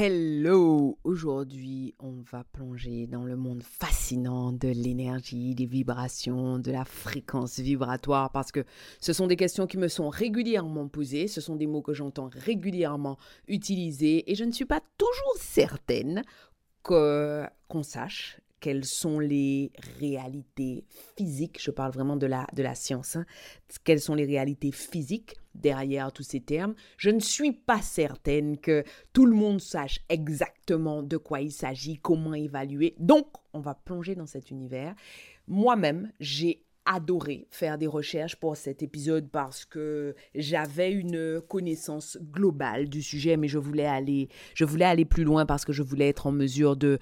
Hello! 0.00 0.96
Aujourd'hui, 1.02 1.96
on 1.98 2.22
va 2.30 2.44
plonger 2.44 3.08
dans 3.08 3.24
le 3.24 3.34
monde 3.34 3.64
fascinant 3.64 4.52
de 4.52 4.68
l'énergie, 4.68 5.56
des 5.56 5.66
vibrations, 5.66 6.60
de 6.60 6.70
la 6.70 6.84
fréquence 6.84 7.58
vibratoire, 7.58 8.30
parce 8.30 8.52
que 8.52 8.64
ce 9.00 9.12
sont 9.12 9.26
des 9.26 9.34
questions 9.34 9.66
qui 9.66 9.76
me 9.76 9.88
sont 9.88 10.08
régulièrement 10.08 10.86
posées, 10.86 11.26
ce 11.26 11.40
sont 11.40 11.56
des 11.56 11.66
mots 11.66 11.82
que 11.82 11.94
j'entends 11.94 12.30
régulièrement 12.32 13.18
utiliser, 13.48 14.30
et 14.30 14.36
je 14.36 14.44
ne 14.44 14.52
suis 14.52 14.66
pas 14.66 14.80
toujours 14.98 15.36
certaine 15.40 16.22
qu'on 16.84 17.82
sache 17.82 18.38
quelles 18.60 18.84
sont 18.84 19.18
les 19.18 19.72
réalités 20.00 20.84
physiques, 21.16 21.58
je 21.60 21.70
parle 21.70 21.92
vraiment 21.92 22.16
de 22.16 22.26
la, 22.26 22.46
de 22.54 22.62
la 22.62 22.74
science, 22.74 23.16
hein. 23.16 23.26
quelles 23.84 24.00
sont 24.00 24.14
les 24.14 24.24
réalités 24.24 24.72
physiques 24.72 25.36
derrière 25.54 26.12
tous 26.12 26.22
ces 26.22 26.40
termes. 26.40 26.74
Je 26.96 27.10
ne 27.10 27.20
suis 27.20 27.52
pas 27.52 27.82
certaine 27.82 28.58
que 28.58 28.84
tout 29.12 29.26
le 29.26 29.34
monde 29.34 29.60
sache 29.60 30.00
exactement 30.08 31.02
de 31.02 31.16
quoi 31.16 31.40
il 31.40 31.52
s'agit, 31.52 31.98
comment 31.98 32.34
évaluer. 32.34 32.94
Donc, 32.98 33.26
on 33.52 33.60
va 33.60 33.74
plonger 33.74 34.14
dans 34.14 34.26
cet 34.26 34.50
univers. 34.50 34.94
Moi-même, 35.46 36.12
j'ai 36.20 36.64
adoré 36.88 37.46
faire 37.50 37.76
des 37.76 37.86
recherches 37.86 38.36
pour 38.36 38.56
cet 38.56 38.82
épisode 38.82 39.28
parce 39.30 39.66
que 39.66 40.14
j'avais 40.34 40.90
une 40.90 41.40
connaissance 41.46 42.18
globale 42.32 42.88
du 42.88 43.02
sujet, 43.02 43.36
mais 43.36 43.46
je 43.46 43.58
voulais 43.58 43.84
aller, 43.84 44.28
je 44.54 44.64
voulais 44.64 44.86
aller 44.86 45.04
plus 45.04 45.24
loin 45.24 45.44
parce 45.44 45.66
que 45.66 45.72
je 45.74 45.82
voulais 45.82 46.08
être 46.08 46.26
en 46.26 46.32
mesure 46.32 46.76
de 46.76 46.98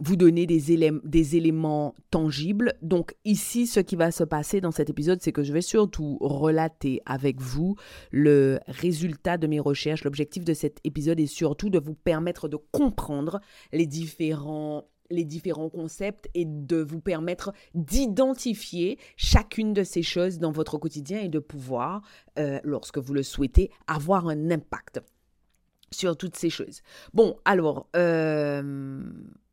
vous 0.00 0.16
donner 0.16 0.46
des, 0.46 0.72
éléments, 0.72 1.00
des 1.04 1.36
éléments 1.36 1.94
tangibles. 2.10 2.74
Donc 2.82 3.14
ici, 3.24 3.66
ce 3.66 3.80
qui 3.80 3.96
va 3.96 4.10
se 4.10 4.24
passer 4.24 4.60
dans 4.60 4.70
cet 4.70 4.90
épisode, 4.90 5.20
c'est 5.22 5.32
que 5.32 5.42
je 5.42 5.52
vais 5.52 5.62
surtout 5.62 6.18
relater 6.20 7.00
avec 7.06 7.40
vous 7.40 7.76
le 8.10 8.58
résultat 8.66 9.38
de 9.38 9.46
mes 9.46 9.60
recherches. 9.60 10.04
L'objectif 10.04 10.44
de 10.44 10.54
cet 10.54 10.78
épisode 10.84 11.20
est 11.20 11.26
surtout 11.26 11.70
de 11.70 11.78
vous 11.78 11.94
permettre 11.94 12.48
de 12.48 12.58
comprendre 12.72 13.40
les 13.72 13.86
différents 13.86 14.84
les 15.10 15.24
différents 15.24 15.68
concepts 15.68 16.28
et 16.34 16.44
de 16.46 16.78
vous 16.78 17.00
permettre 17.00 17.52
d'identifier 17.74 18.98
chacune 19.16 19.74
de 19.74 19.82
ces 19.82 20.02
choses 20.02 20.38
dans 20.38 20.50
votre 20.50 20.78
quotidien 20.78 21.20
et 21.20 21.28
de 21.28 21.38
pouvoir, 21.38 22.02
euh, 22.38 22.58
lorsque 22.64 22.98
vous 22.98 23.12
le 23.12 23.22
souhaitez, 23.22 23.70
avoir 23.86 24.28
un 24.28 24.50
impact 24.50 25.00
sur 25.94 26.16
toutes 26.16 26.36
ces 26.36 26.50
choses. 26.50 26.82
Bon, 27.12 27.36
alors, 27.44 27.88
euh, 27.96 29.02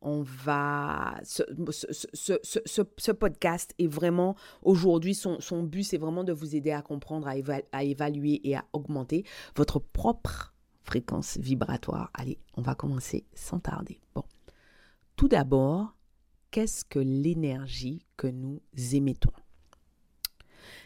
on 0.00 0.22
va... 0.22 1.20
Ce, 1.24 3.12
podcast 3.12 3.74
est 3.78 3.86
vraiment, 3.86 4.36
aujourd'hui, 4.62 5.14
son, 5.14 5.40
son, 5.40 5.62
but, 5.62 5.84
c'est 5.84 5.98
vraiment 5.98 6.24
de 6.24 6.32
vous 6.32 6.56
aider 6.56 6.72
à 6.72 6.82
comprendre, 6.82 7.28
à 7.28 7.84
évaluer 7.84 8.40
et 8.44 8.56
à 8.56 8.64
augmenter 8.72 9.24
votre 9.56 9.78
propre 9.78 10.52
fréquence 10.82 11.38
vibratoire. 11.38 12.10
Allez, 12.14 12.38
on 12.54 12.62
va 12.62 12.74
commencer 12.74 13.24
sans 13.34 13.60
tarder. 13.60 14.00
Bon, 14.14 14.24
tout 15.16 15.28
d'abord, 15.28 15.96
qu'est-ce 16.50 16.84
que 16.84 16.98
l'énergie 16.98 18.04
que 18.16 18.26
nous 18.26 18.60
émettons? 18.92 19.32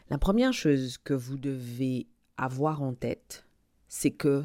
La 0.09 0.19
première 0.19 0.53
chose 0.53 0.99
que 0.99 1.15
vous 1.15 1.37
devez 1.37 2.07
avoir 2.37 2.83
en 2.83 2.95
tête, 2.95 3.47
c'est 3.89 4.13
que 4.13 4.45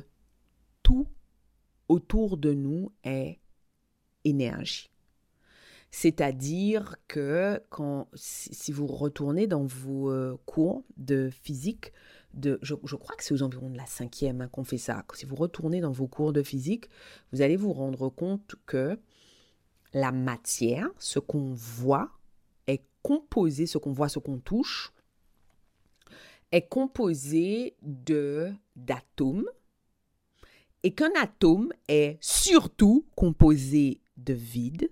tout 0.92 1.08
autour 1.88 2.38
de 2.38 2.54
nous 2.54 2.92
est 3.06 3.40
énergie. 4.26 4.90
C'est-à-dire 5.90 6.96
que 7.08 7.62
quand, 7.70 8.08
si 8.14 8.72
vous 8.72 8.88
retournez 8.88 9.48
dans 9.48 9.64
vos 9.64 10.10
euh, 10.10 10.38
cours 10.46 10.84
de 10.98 11.30
physique, 11.30 11.94
de, 12.34 12.60
je, 12.62 12.76
crois 12.76 13.16
que 13.16 13.24
c'est 13.24 13.34
aux 13.34 13.44
environs 13.44 13.70
de 13.70 13.78
la 13.78 13.86
cinquième 13.86 14.42
hein, 14.42 14.48
qu'on 14.48 14.64
fait 14.64 14.78
ça. 14.78 15.06
Si 15.14 15.26
vous 15.26 15.36
retournez 15.36 15.82
dans 15.82 15.92
vos 15.92 16.08
cours 16.08 16.34
de 16.34 16.44
physique, 16.44 16.90
vous 17.34 17.42
allez 17.42 17.58
vous 17.58 17.74
rendre 17.74 18.10
compte 18.10 18.56
que 18.66 19.00
la 19.94 20.12
matière, 20.12 20.90
ce 20.98 21.20
qu'on 21.20 21.54
voit, 21.54 22.12
est 22.68 22.84
composé, 23.02 23.66
ce 23.66 23.78
qu'on 23.78 23.92
voit, 23.92 24.08
ce 24.08 24.20
qu'on 24.20 24.40
touche, 24.40 24.94
est 26.54 26.68
composé 26.68 27.76
d'atomes 27.82 29.46
et 30.84 30.94
qu'un 30.94 31.12
atome 31.20 31.72
est 31.88 32.18
surtout 32.22 33.06
composé 33.16 34.02
de 34.18 34.34
vide 34.34 34.92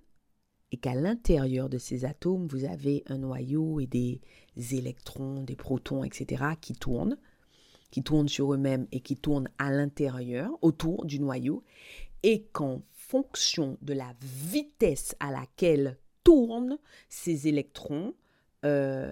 et 0.71 0.77
qu'à 0.77 0.93
l'intérieur 0.93 1.69
de 1.69 1.77
ces 1.77 2.05
atomes, 2.05 2.47
vous 2.47 2.65
avez 2.65 3.03
un 3.07 3.17
noyau 3.17 3.79
et 3.79 3.87
des 3.87 4.21
électrons, 4.71 5.41
des 5.43 5.55
protons, 5.55 6.03
etc., 6.03 6.43
qui 6.61 6.73
tournent, 6.73 7.17
qui 7.89 8.03
tournent 8.03 8.29
sur 8.29 8.53
eux-mêmes 8.53 8.87
et 8.91 8.99
qui 8.99 9.15
tournent 9.15 9.49
à 9.57 9.71
l'intérieur, 9.71 10.51
autour 10.61 11.05
du 11.05 11.19
noyau, 11.19 11.63
et 12.21 12.43
qu'en 12.51 12.83
fonction 12.91 13.77
de 13.81 13.93
la 13.93 14.13
vitesse 14.21 15.15
à 15.19 15.31
laquelle 15.31 15.97
tournent 16.23 16.77
ces 17.07 17.47
électrons, 17.47 18.13
euh, 18.63 19.11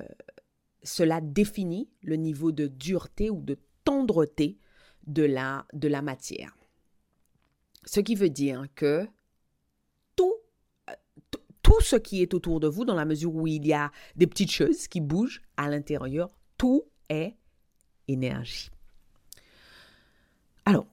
cela 0.84 1.22
définit 1.22 1.90
le 2.04 2.18
niveau 2.18 2.52
de 2.52 2.68
dureté 2.68 3.32
ou 3.32 3.42
de 3.42 3.58
tendreté 3.84 4.60
de 5.08 5.24
la, 5.24 5.66
de 5.74 5.88
la 5.88 6.04
matière. 6.04 6.56
Ce 7.88 8.02
qui 8.02 8.16
veut 8.16 8.30
dire 8.30 8.66
que 8.76 9.08
tout, 10.18 10.36
euh, 10.90 10.94
tout 11.62 11.80
ce 11.80 11.96
qui 11.96 12.22
est 12.22 12.34
autour 12.34 12.60
de 12.60 12.68
vous, 12.68 12.84
dans 12.84 12.96
la 12.96 13.06
mesure 13.06 13.34
où 13.34 13.48
il 13.48 13.66
y 13.66 13.72
a 13.72 13.92
des 14.18 14.28
petites 14.28 14.52
choses 14.52 14.90
qui 14.90 15.00
bougent 15.00 15.42
à 15.56 15.70
l'intérieur, 15.70 16.30
tout 16.58 16.84
est 17.08 17.36
énergie. 18.10 18.70
Alors, 20.66 20.86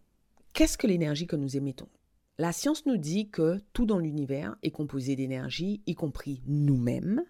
qu'est-ce 0.53 0.78
que 0.78 0.87
l'énergie 0.87 1.27
que 1.27 1.34
nous 1.34 1.56
émettons? 1.56 1.88
La 2.38 2.53
science 2.53 2.87
nous 2.87 2.97
dit 2.97 3.28
que 3.28 3.61
tout 3.72 3.87
dans 3.87 3.99
l'univers 3.99 4.56
est 4.62 4.71
composé 4.71 5.16
d'énergie, 5.16 5.82
y 5.87 5.97
compris 5.97 6.43
nous-mêmes, 6.47 7.25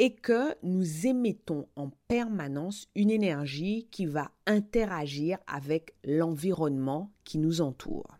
et 0.00 0.14
que 0.14 0.56
nous 0.64 1.06
émettons 1.06 1.68
en 1.76 1.90
permanence 2.08 2.88
une 2.96 3.12
énergie 3.12 3.86
qui 3.92 4.06
va 4.06 4.32
interagir 4.46 5.38
avec 5.46 5.94
l'environnement 6.02 7.12
qui 7.22 7.38
nous 7.38 7.60
entoure 7.60 8.18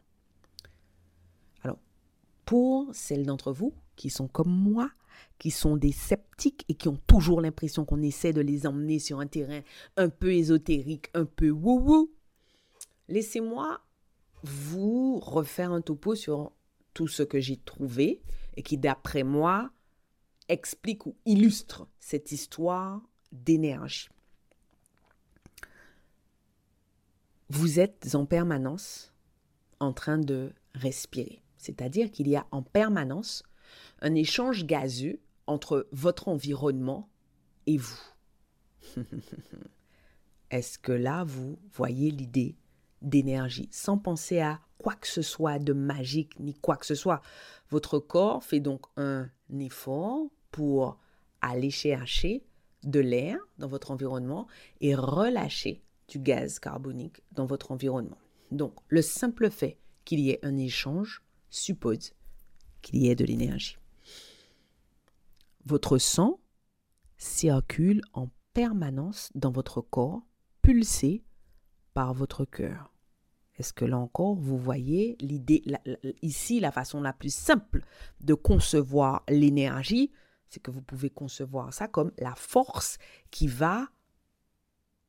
pour 2.45 2.95
celles 2.95 3.27
d'entre 3.27 3.53
vous 3.53 3.75
qui 3.97 4.11
sont 4.11 4.29
comme 4.29 4.51
moi, 4.51 4.91
qui 5.39 5.51
sont 5.51 5.77
des 5.77 5.93
sceptiques 5.93 6.65
et 6.69 6.75
qui 6.75 6.89
ont 6.89 6.99
toujours 7.07 7.41
l'impression 7.41 7.85
qu'on 7.85 8.03
essaie 8.03 8.33
de 8.33 8.41
les 8.41 8.67
emmener 8.67 8.99
sur 8.99 9.21
un 9.21 9.27
terrain 9.27 9.61
un 9.97 10.09
peu 10.09 10.33
ésotérique, 10.33 11.11
un 11.15 11.25
peu 11.25 11.51
wou-wou, 11.51 12.11
laissez-moi 13.09 13.81
vous 14.43 15.19
refaire 15.21 15.73
un 15.73 15.81
topo 15.81 16.15
sur 16.15 16.53
tout 16.95 17.09
ce 17.09 17.23
que 17.23 17.41
j'ai 17.41 17.57
trouvé 17.57 18.23
et 18.57 18.63
qui, 18.63 18.77
d'après 18.77 19.23
moi, 19.23 19.71
explique 20.49 21.07
ou 21.07 21.17
illustre 21.25 21.87
cette 22.01 22.33
histoire 22.33 23.01
d'énergie. 23.31 24.09
Vous 27.49 27.81
êtes 27.81 28.15
en 28.15 28.27
permanence 28.27 29.13
en 29.79 29.93
train 29.93 30.19
de 30.19 30.53
respirer. 30.75 31.43
C'est-à-dire 31.63 32.11
qu'il 32.11 32.29
y 32.29 32.35
a 32.35 32.47
en 32.51 32.63
permanence 32.63 33.45
un 34.01 34.15
échange 34.17 34.67
gazeux 34.67 35.21
entre 35.47 35.89
votre 35.93 36.27
environnement 36.27 37.09
et 37.67 37.77
vous. 37.77 38.01
Est-ce 40.51 40.79
que 40.79 40.93
là, 40.93 41.23
vous 41.25 41.59
voyez 41.73 42.11
l'idée 42.11 42.57
d'énergie 43.01 43.69
sans 43.71 43.97
penser 43.97 44.41
à 44.41 44.61
quoi 44.77 44.95
que 44.97 45.07
ce 45.07 45.23
soit 45.23 45.61
de 45.61 45.73
magique 45.73 46.39
ni 46.41 46.53
quoi 46.55 46.77
que 46.77 46.85
ce 46.85 46.97
soit? 46.97 47.23
Votre 47.71 48.01
corps 48.01 48.43
fait 48.43 48.61
donc 48.61 48.87
un 48.97 49.31
effort 49.61 50.27
pour 50.51 50.99
aller 51.41 51.71
chercher 51.71 52.45
de 52.83 52.99
l'air 52.99 53.39
dans 53.59 53.69
votre 53.69 53.93
environnement 53.93 54.49
et 54.81 54.97
relâcher 54.97 55.81
du 56.09 56.19
gaz 56.19 56.59
carbonique 56.59 57.23
dans 57.31 57.47
votre 57.47 57.71
environnement. 57.71 58.19
Donc, 58.51 58.75
le 58.89 59.01
simple 59.01 59.49
fait 59.49 59.79
qu'il 60.05 60.19
y 60.19 60.31
ait 60.31 60.41
un 60.43 60.57
échange 60.57 61.23
suppose 61.53 62.13
qu'il 62.81 62.97
y 62.97 63.09
ait 63.09 63.15
de 63.15 63.25
l'énergie. 63.25 63.79
Votre 65.65 65.99
sang 65.99 66.41
circule 67.17 68.03
en 68.15 68.29
permanence 68.53 69.31
dans 69.35 69.53
votre 69.53 69.81
corps, 69.81 70.23
pulsé 70.61 71.23
par 71.95 72.15
votre 72.15 72.45
cœur. 72.45 72.93
Est-ce 73.57 73.73
que 73.73 73.85
là 73.85 73.99
encore, 73.99 74.35
vous 74.35 74.59
voyez 74.59 75.17
l'idée, 75.21 75.63
ici, 76.23 76.59
la 76.59 76.73
façon 76.73 77.01
la 77.01 77.13
plus 77.13 77.33
simple 77.33 77.85
de 78.21 78.35
concevoir 78.35 79.23
l'énergie, 79.29 80.11
c'est 80.49 80.61
que 80.61 80.71
vous 80.71 80.83
pouvez 80.83 81.11
concevoir 81.11 81.73
ça 81.73 81.87
comme 81.87 82.13
la 82.19 82.35
force 82.35 82.99
qui 83.31 83.47
va 83.47 83.89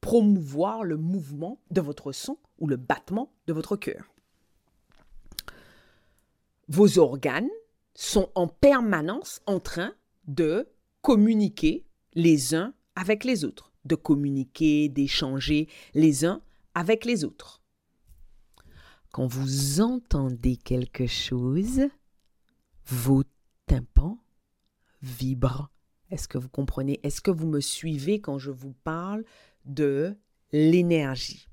promouvoir 0.02 0.84
le 0.84 0.98
mouvement 0.98 1.62
de 1.72 1.82
votre 1.82 2.12
sang 2.12 2.38
ou 2.60 2.68
le 2.68 2.76
battement 2.76 3.34
de 3.48 3.54
votre 3.54 3.78
cœur. 3.78 4.13
Vos 6.76 6.98
organes 6.98 7.52
sont 7.94 8.32
en 8.34 8.48
permanence 8.48 9.44
en 9.46 9.60
train 9.60 9.94
de 10.26 10.68
communiquer 11.04 11.86
les 12.16 12.56
uns 12.56 12.74
avec 12.96 13.26
les 13.26 13.46
autres, 13.46 13.72
de 13.86 13.94
communiquer, 13.94 14.90
d'échanger 14.90 15.70
les 15.94 16.26
uns 16.26 16.42
avec 16.74 17.06
les 17.06 17.26
autres. 17.26 17.62
Quand 19.12 19.28
vous 19.28 19.82
entendez 19.82 20.58
quelque 20.58 21.06
chose, 21.06 21.82
vos 22.88 23.22
tympans 23.68 24.18
vibrent. 25.04 25.70
Est-ce 26.10 26.28
que 26.28 26.40
vous 26.40 26.50
comprenez? 26.50 27.00
Est-ce 27.04 27.22
que 27.22 27.30
vous 27.30 27.46
me 27.46 27.60
suivez 27.60 28.20
quand 28.20 28.40
je 28.40 28.50
vous 28.50 28.74
parle 28.84 29.24
de 29.66 30.18
l'énergie? 30.52 31.48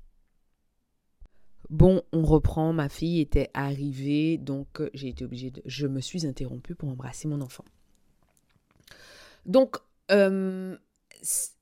Bon, 1.71 2.01
on 2.11 2.23
reprend. 2.23 2.73
Ma 2.73 2.89
fille 2.89 3.21
était 3.21 3.49
arrivée, 3.53 4.37
donc 4.37 4.81
j'ai 4.93 5.07
été 5.07 5.23
obligée 5.23 5.51
de. 5.51 5.61
Je 5.65 5.87
me 5.87 6.01
suis 6.01 6.27
interrompue 6.27 6.75
pour 6.75 6.89
embrasser 6.89 7.29
mon 7.29 7.39
enfant. 7.39 7.63
Donc, 9.45 9.77
euh, 10.11 10.75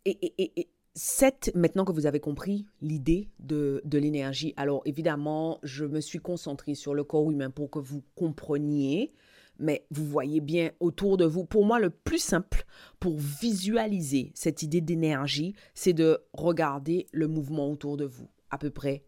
et, 0.05 0.67
cette, 0.95 1.51
maintenant 1.55 1.85
que 1.85 1.91
vous 1.91 2.07
avez 2.07 2.19
compris 2.19 2.65
l'idée 2.81 3.29
de, 3.39 3.81
de 3.85 3.97
l'énergie, 3.99 4.55
alors 4.57 4.81
évidemment, 4.85 5.59
je 5.61 5.85
me 5.85 6.01
suis 6.01 6.19
concentrée 6.19 6.73
sur 6.73 6.95
le 6.95 7.03
corps 7.03 7.29
humain 7.29 7.51
pour 7.51 7.69
que 7.69 7.77
vous 7.77 8.01
compreniez, 8.15 9.13
mais 9.59 9.85
vous 9.91 10.05
voyez 10.05 10.41
bien 10.41 10.71
autour 10.79 11.17
de 11.17 11.25
vous. 11.25 11.45
Pour 11.45 11.65
moi, 11.65 11.79
le 11.79 11.91
plus 11.91 12.17
simple 12.17 12.65
pour 12.99 13.15
visualiser 13.15 14.31
cette 14.33 14.63
idée 14.63 14.81
d'énergie, 14.81 15.53
c'est 15.75 15.93
de 15.93 16.17
regarder 16.33 17.05
le 17.11 17.27
mouvement 17.27 17.69
autour 17.69 17.95
de 17.95 18.05
vous. 18.05 18.27
À 18.49 18.57
peu 18.57 18.71
près 18.71 19.03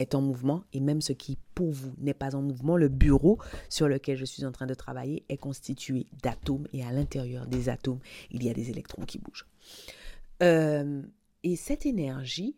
est 0.00 0.14
en 0.14 0.20
mouvement 0.20 0.64
et 0.72 0.80
même 0.80 1.00
ce 1.00 1.12
qui 1.12 1.38
pour 1.54 1.70
vous 1.70 1.92
n'est 1.98 2.14
pas 2.14 2.34
en 2.34 2.42
mouvement, 2.42 2.76
le 2.76 2.88
bureau 2.88 3.38
sur 3.68 3.86
lequel 3.86 4.16
je 4.16 4.24
suis 4.24 4.44
en 4.44 4.50
train 4.50 4.66
de 4.66 4.74
travailler 4.74 5.24
est 5.28 5.36
constitué 5.36 6.06
d'atomes 6.22 6.66
et 6.72 6.82
à 6.84 6.90
l'intérieur 6.90 7.46
des 7.46 7.68
atomes, 7.68 8.00
il 8.30 8.42
y 8.42 8.50
a 8.50 8.54
des 8.54 8.70
électrons 8.70 9.04
qui 9.04 9.18
bougent. 9.18 9.46
Euh, 10.42 11.02
et 11.44 11.54
cette 11.56 11.86
énergie 11.86 12.56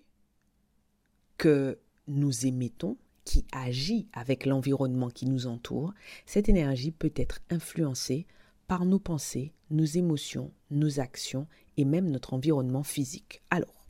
que 1.37 1.79
nous 2.07 2.47
émettons, 2.47 2.97
qui 3.25 3.45
agit 3.53 4.09
avec 4.13 4.47
l'environnement 4.47 5.09
qui 5.09 5.27
nous 5.27 5.47
entoure, 5.47 5.95
cette 6.27 6.49
énergie 6.49 6.91
peut 6.91 7.13
être 7.15 7.41
influencée 7.51 8.27
par 8.67 8.85
nos 8.85 8.99
pensées, 8.99 9.53
nos 9.71 9.85
émotions, 9.85 10.51
nos 10.71 10.99
actions 10.99 11.47
et 11.77 11.85
même 11.85 12.11
notre 12.11 12.35
environnement 12.35 12.83
physique. 12.83 13.43
Alors, 13.51 13.87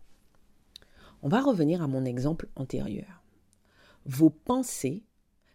on 1.22 1.28
va 1.28 1.40
revenir 1.40 1.82
à 1.82 1.88
mon 1.88 2.04
exemple 2.04 2.48
antérieur. 2.56 3.21
Vos 4.04 4.30
pensées, 4.30 5.04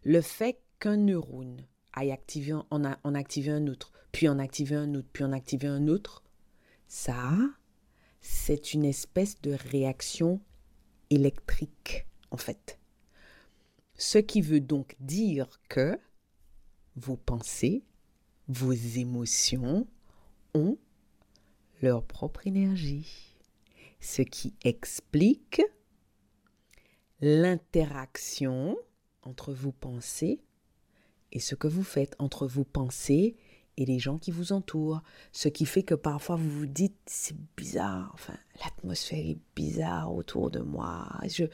le 0.04 0.22
fait 0.22 0.60
qu'un 0.80 0.98
neurone 0.98 1.66
aille 1.94 2.12
activer, 2.12 2.54
en, 2.54 2.66
en 2.72 3.16
activer 3.16 3.52
un 3.52 3.68
autre, 3.68 3.92
puis 4.12 4.28
en 4.30 4.40
activer 4.40 4.76
un 4.76 4.94
autre, 4.96 5.10
puis 5.12 5.24
en 5.24 5.32
activer 5.32 5.68
un 5.68 5.88
autre, 5.88 6.24
ça 6.88 7.34
c'est 8.22 8.74
une 8.74 8.86
espèce 8.86 9.40
de 9.42 9.52
réaction 9.52 10.42
électrique, 11.10 12.06
en 12.32 12.38
fait. 12.38 12.80
Ce 13.96 14.18
qui 14.18 14.42
veut 14.42 14.60
donc 14.60 14.96
dire 15.00 15.60
que 15.70 15.98
vos 16.96 17.16
pensées, 17.16 17.84
vos 18.48 18.74
émotions 18.74 19.88
ont 20.54 20.78
leur 21.82 22.04
propre 22.04 22.48
énergie. 22.48 23.36
Ce 24.00 24.22
qui 24.22 24.54
explique 24.64 25.62
l'interaction 27.22 28.78
entre 29.24 29.54
vos 29.54 29.72
pensées 29.72 30.42
et 31.32 31.40
ce 31.40 31.56
que 31.56 31.68
vous 31.68 31.84
faites 31.84 32.16
entre 32.20 32.48
vos 32.48 32.64
pensées 32.64 33.36
et 33.78 33.86
les 33.86 34.00
gens 34.00 34.18
qui 34.18 34.32
vous 34.32 34.54
entourent. 34.54 35.04
Ce 35.32 35.50
qui 35.50 35.66
fait 35.66 35.84
que 35.84 35.96
parfois 35.96 36.36
vous 36.36 36.50
vous 36.50 36.66
dites, 36.66 36.98
c'est 37.06 37.38
bizarre, 37.56 38.12
enfin, 38.14 38.38
l'atmosphère 38.64 39.20
est 39.20 39.40
bizarre 39.56 40.14
autour 40.14 40.50
de 40.50 40.60
moi, 40.60 41.08
je 41.26 41.46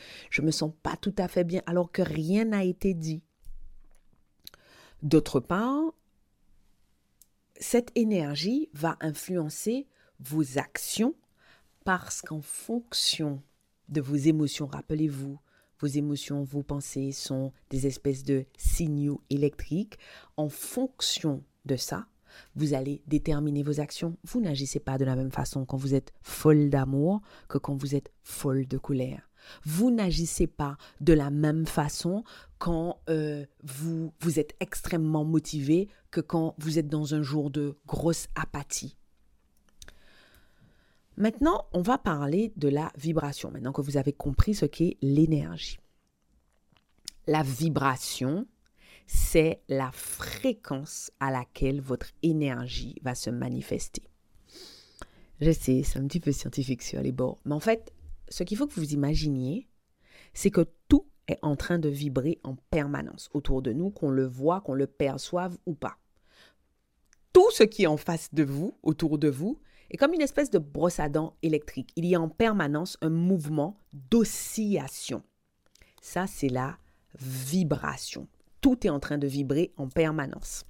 ne 0.42 0.46
me 0.46 0.52
sens 0.52 0.72
pas 0.84 0.96
tout 0.96 1.16
à 1.18 1.28
fait 1.28 1.44
bien, 1.44 1.62
alors 1.66 1.92
que 1.92 2.02
rien 2.02 2.46
n'a 2.46 2.64
été 2.64 2.94
dit. 2.94 3.22
D'autre 5.02 5.42
part, 5.42 5.94
cette 7.58 7.92
énergie 7.96 8.70
va 8.74 8.98
influencer 9.02 9.88
vos 10.20 10.58
actions 10.58 11.16
parce 11.84 12.22
qu'en 12.22 12.42
fonction 12.42 13.42
de 13.90 14.00
vos 14.00 14.16
émotions, 14.16 14.68
rappelez-vous, 14.68 15.40
vos 15.80 15.88
émotions, 15.88 16.44
vos 16.44 16.64
pensées 16.64 17.12
sont 17.12 17.52
des 17.70 17.88
espèces 17.88 18.24
de 18.24 18.46
signaux 18.58 19.22
électriques. 19.30 19.98
En 20.38 20.50
fonction 20.50 21.44
de 21.66 21.76
ça, 21.76 22.08
vous 22.56 22.74
allez 22.74 23.02
déterminer 23.08 23.64
vos 23.64 23.80
actions. 23.80 24.18
Vous 24.24 24.42
n'agissez 24.42 24.80
pas 24.80 24.98
de 24.98 25.06
la 25.06 25.16
même 25.16 25.32
façon 25.32 25.66
quand 25.66 25.78
vous 25.78 25.96
êtes 25.96 26.14
folle 26.22 26.70
d'amour 26.70 27.22
que 27.48 27.58
quand 27.58 27.76
vous 27.76 27.96
êtes 27.96 28.12
folle 28.24 28.68
de 28.68 28.78
colère. 28.78 29.30
Vous 29.66 29.92
n'agissez 29.92 30.48
pas 30.48 30.78
de 31.02 31.14
la 31.14 31.30
même 31.30 31.66
façon 31.66 32.24
quand 32.60 33.02
euh, 33.10 33.46
vous, 33.64 34.14
vous 34.22 34.40
êtes 34.40 34.56
extrêmement 34.60 35.26
motivé 35.26 35.90
que 36.12 36.22
quand 36.22 36.56
vous 36.60 36.80
êtes 36.80 36.88
dans 36.88 37.14
un 37.14 37.22
jour 37.22 37.50
de 37.50 37.78
grosse 37.86 38.28
apathie. 38.36 38.96
Maintenant, 41.16 41.68
on 41.74 41.82
va 41.82 41.98
parler 41.98 42.54
de 42.56 42.68
la 42.68 42.92
vibration, 42.98 43.52
maintenant 43.52 43.72
que 43.72 43.82
vous 43.82 43.98
avez 43.98 44.14
compris 44.14 44.56
ce 44.56 44.66
qu'est 44.66 44.98
l'énergie. 45.02 45.80
La 47.28 47.44
vibration, 47.44 48.48
c'est 49.06 49.62
la 49.70 49.92
fréquence 49.92 51.12
à 51.20 51.32
laquelle 51.32 51.82
votre 51.82 52.08
énergie 52.24 52.96
va 53.04 53.14
se 53.14 53.30
manifester. 53.30 54.04
Je 55.40 55.52
sais, 55.52 55.84
c'est 55.84 56.00
un 56.00 56.08
petit 56.08 56.20
peu 56.20 56.32
scientifique 56.32 56.82
sur 56.82 57.02
les 57.02 57.12
bords, 57.12 57.40
mais 57.46 57.54
en 57.54 57.60
fait, 57.60 57.94
ce 58.30 58.44
qu'il 58.44 58.58
faut 58.58 58.66
que 58.66 58.74
vous 58.74 58.94
imaginiez, 58.94 59.68
c'est 60.34 60.52
que 60.52 60.66
tout 60.88 61.06
est 61.28 61.40
en 61.42 61.56
train 61.56 61.80
de 61.80 61.90
vibrer 61.90 62.40
en 62.44 62.56
permanence 62.72 63.30
autour 63.34 63.62
de 63.62 63.72
nous, 63.72 63.92
qu'on 63.92 64.10
le 64.10 64.26
voit, 64.26 64.62
qu'on 64.62 64.74
le 64.74 64.88
perçoive 64.88 65.58
ou 65.66 65.76
pas. 65.76 65.98
Tout 67.34 67.52
ce 67.52 67.64
qui 67.64 67.84
est 67.84 67.88
en 67.88 67.98
face 67.98 68.34
de 68.34 68.44
vous, 68.44 68.78
autour 68.84 69.18
de 69.18 69.30
vous, 69.30 69.60
est 69.94 69.98
comme 69.98 70.14
une 70.14 70.22
espèce 70.22 70.50
de 70.50 70.60
brosse 70.60 71.00
à 71.00 71.08
dents 71.08 71.36
électrique. 71.42 71.92
Il 71.96 72.06
y 72.06 72.16
a 72.16 72.22
en 72.22 72.30
permanence 72.30 72.98
un 73.02 73.10
mouvement 73.10 73.78
d'oscillation. 73.94 75.24
Ça, 76.02 76.28
c'est 76.28 76.50
la 76.50 76.78
vibration 77.20 78.28
tout 78.64 78.88
est 78.88 78.90
en 78.90 79.00
train 79.00 79.20
de 79.20 79.28
vibrer 79.28 79.74
en 79.78 79.90
permanence. 79.90 80.66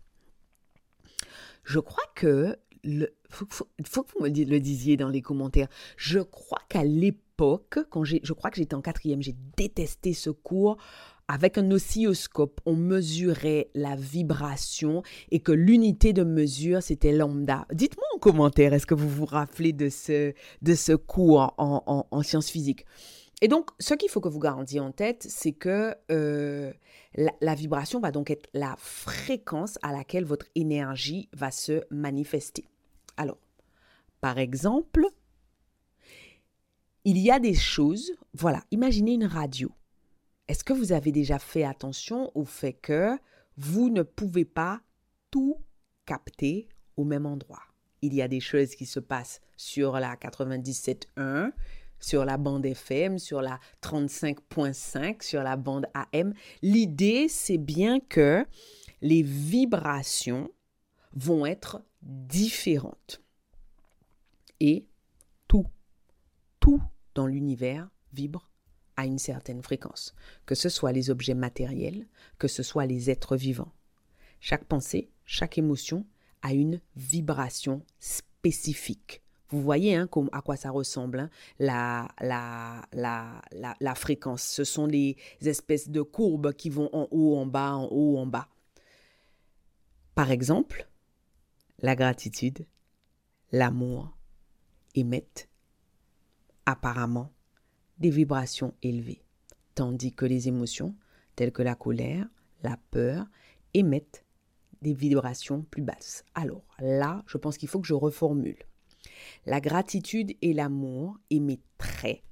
Je 1.63 1.79
crois 1.79 2.03
que 2.15 2.57
il 2.83 3.07
faut, 3.29 3.45
que 3.45 4.11
vous 4.11 4.25
me 4.25 4.27
le 4.27 4.59
disiez 4.59 4.97
dans 4.97 5.07
les 5.07 5.21
commentaires. 5.21 5.69
Je 5.95 6.19
crois 6.19 6.59
qu'à 6.67 6.83
l'époque, 6.83 7.79
quand 7.89 8.03
je 8.03 8.33
crois 8.33 8.49
que 8.49 8.57
j'étais 8.57 8.75
en 8.75 8.81
quatrième, 8.81 9.21
j'ai 9.21 9.37
détesté 9.55 10.13
ce 10.13 10.31
cours. 10.31 10.77
Avec 11.27 11.57
un 11.57 11.71
oscilloscope, 11.71 12.59
on 12.65 12.75
mesurait 12.75 13.69
la 13.75 13.95
vibration 13.95 15.03
et 15.31 15.39
que 15.39 15.51
l'unité 15.51 16.13
de 16.13 16.23
mesure, 16.23 16.83
c'était 16.83 17.13
lambda. 17.13 17.65
Dites-moi 17.71 18.05
en 18.15 18.19
commentaire, 18.19 18.73
est-ce 18.73 18.85
que 18.85 18.93
vous 18.93 19.09
vous 19.09 19.25
rappelez 19.25 19.71
de 19.71 19.89
ce, 19.89 20.33
de 20.61 20.75
ce 20.75 20.93
cours 20.93 21.53
en, 21.57 22.05
en 22.09 22.23
sciences 22.23 22.49
physiques? 22.49 22.85
Et 23.43 23.49
donc, 23.49 23.71
ce 23.77 23.93
qu'il 23.93 24.09
faut 24.09 24.21
que 24.21 24.29
vous 24.29 24.39
gardiez 24.39 24.79
en 24.79 24.93
tête, 24.93 25.25
c'est 25.27 25.51
que 25.51 25.93
euh, 26.09 26.71
la, 27.41 27.55
vibration 27.55 27.99
va 27.99 28.09
donc 28.09 28.31
être 28.31 28.47
la 28.53 28.73
fréquence 28.77 29.77
à 29.81 29.91
laquelle 29.91 30.23
votre 30.23 30.45
énergie 30.55 31.27
va 31.33 31.51
se 31.51 31.83
manifester. 31.91 32.63
Alors, 33.17 33.37
par 34.21 34.37
exemple, 34.37 35.05
il 37.03 37.17
y 37.17 37.31
a 37.31 37.39
des 37.41 37.53
choses, 37.53 38.13
voilà, 38.33 38.63
imaginez 38.71 39.15
une 39.15 39.25
radio. 39.25 39.69
Est-ce 40.53 40.63
que 40.63 40.73
vous 40.73 40.91
avez 40.91 41.11
déjà 41.11 41.39
fait 41.39 41.63
attention 41.63 42.31
au 42.35 42.45
fait 42.45 42.73
que 42.73 43.17
vous 43.57 43.89
ne 43.89 44.03
pouvez 44.03 44.45
pas 44.45 44.83
tout 45.31 45.57
capter 46.05 46.69
au 46.95 47.05
même 47.05 47.25
endroit? 47.25 47.63
Il 48.03 48.13
y 48.13 48.21
a 48.21 48.27
des 48.27 48.39
choses 48.39 48.75
qui 48.75 48.85
se 48.85 48.99
passent 48.99 49.41
sur 49.57 49.93
la 49.93 50.15
97.1, 50.15 51.53
sur 51.99 52.23
la 52.23 52.37
bande 52.37 52.67
FM, 52.67 53.17
sur 53.17 53.41
la 53.41 53.59
35.5, 53.81 55.23
sur 55.23 55.41
la 55.41 55.55
bande 55.55 55.87
AM. 55.95 56.35
L'idée, 56.61 57.29
c'est 57.29 57.57
bien 57.57 57.99
que 57.99 58.45
les 59.01 59.23
vibrations 59.23 60.51
vont 61.13 61.47
être 61.47 61.81
différentes. 62.03 63.23
Et 64.59 64.85
tout, 65.47 65.65
tout 66.59 66.83
dans 67.15 67.25
l'univers 67.25 67.89
vibre 68.13 68.52
à 68.97 69.05
une 69.05 69.19
certaine 69.19 69.61
fréquence, 69.61 70.13
que 70.45 70.55
ce 70.55 70.69
soit 70.69 70.91
les 70.91 71.09
objets 71.09 71.33
matériels, 71.33 72.07
que 72.37 72.47
ce 72.47 72.63
soit 72.63 72.85
les 72.85 73.09
êtres 73.09 73.35
vivants. 73.35 73.71
Chaque 74.39 74.65
pensée, 74.65 75.09
chaque 75.25 75.57
émotion 75.57 76.05
à 76.41 76.53
une 76.53 76.81
vibration 76.95 77.83
spécifique. 77.99 79.21
Vous 79.49 79.61
voyez 79.61 79.95
hein, 79.95 80.09
à 80.31 80.41
quoi 80.41 80.55
ça 80.55 80.71
ressemble, 80.71 81.19
hein, 81.19 81.29
la, 81.59 82.07
la, 82.21 83.95
fréquence. 83.95 84.41
Ce 84.41 84.63
sont 84.63 84.87
les 84.87 85.15
espèces 85.41 85.89
de 85.89 86.01
courbes 86.01 86.53
qui 86.53 86.69
vont 86.69 86.89
en 86.91 87.07
haut, 87.11 87.37
en 87.37 87.45
bas, 87.45 87.73
en 87.73 87.85
haut, 87.85 88.17
en 88.17 88.25
bas. 88.25 88.47
Par 90.15 90.31
exemple, 90.31 90.87
la 91.79 91.95
gratitude, 91.95 92.65
l'amour 93.51 94.17
émettent 94.95 95.49
apparemment 96.65 97.31
des 98.03 98.09
vibrations 98.09 98.73
élevées, 98.83 99.23
tandis 99.75 100.11
que 100.11 100.25
les 100.25 100.49
émotions, 100.49 100.93
telles 101.37 101.53
que 101.53 101.61
la 101.61 101.73
colère, 101.73 102.27
la 102.61 102.77
peur, 102.91 103.25
émettent 103.73 104.25
des 104.81 104.93
vibrations 104.93 105.61
plus 105.61 105.81
basses. 105.81 106.25
Alors 106.35 106.65
là, 106.79 107.23
je 107.27 107.37
pense 107.37 107.57
qu'il 107.57 107.69
faut 107.69 107.79
que 107.79 107.87
je 107.87 107.93
reformule. 107.93 108.57
La 109.45 109.61
gratitude 109.61 110.33
et 110.41 110.51
l'amour 110.51 111.17
émettraient 111.29 112.23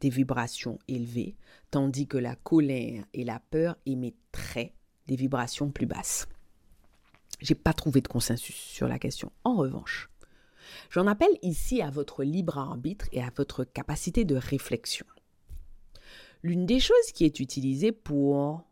des 0.00 0.10
vibrations 0.10 0.80
élevées, 0.88 1.36
tandis 1.70 2.08
que 2.08 2.18
la 2.18 2.34
colère 2.34 3.04
et 3.14 3.22
la 3.22 3.38
peur 3.38 3.76
émettraient 3.86 4.74
des 5.06 5.14
vibrations 5.14 5.70
plus 5.70 5.86
basses. 5.86 6.26
J'ai 7.40 7.54
pas 7.54 7.72
trouvé 7.72 8.00
de 8.00 8.08
consensus 8.08 8.56
sur 8.56 8.88
la 8.88 8.98
question. 8.98 9.30
En 9.44 9.54
revanche, 9.54 10.10
j'en 10.90 11.06
appelle 11.06 11.36
ici 11.42 11.82
à 11.82 11.90
votre 11.90 12.24
libre 12.24 12.58
arbitre 12.58 13.06
et 13.12 13.22
à 13.22 13.30
votre 13.36 13.64
capacité 13.64 14.24
de 14.24 14.36
réflexion. 14.36 15.06
L'une 16.42 16.66
des 16.66 16.80
choses 16.80 17.12
qui 17.14 17.24
est 17.24 17.40
utilisée 17.40 17.92
pour 17.92 18.62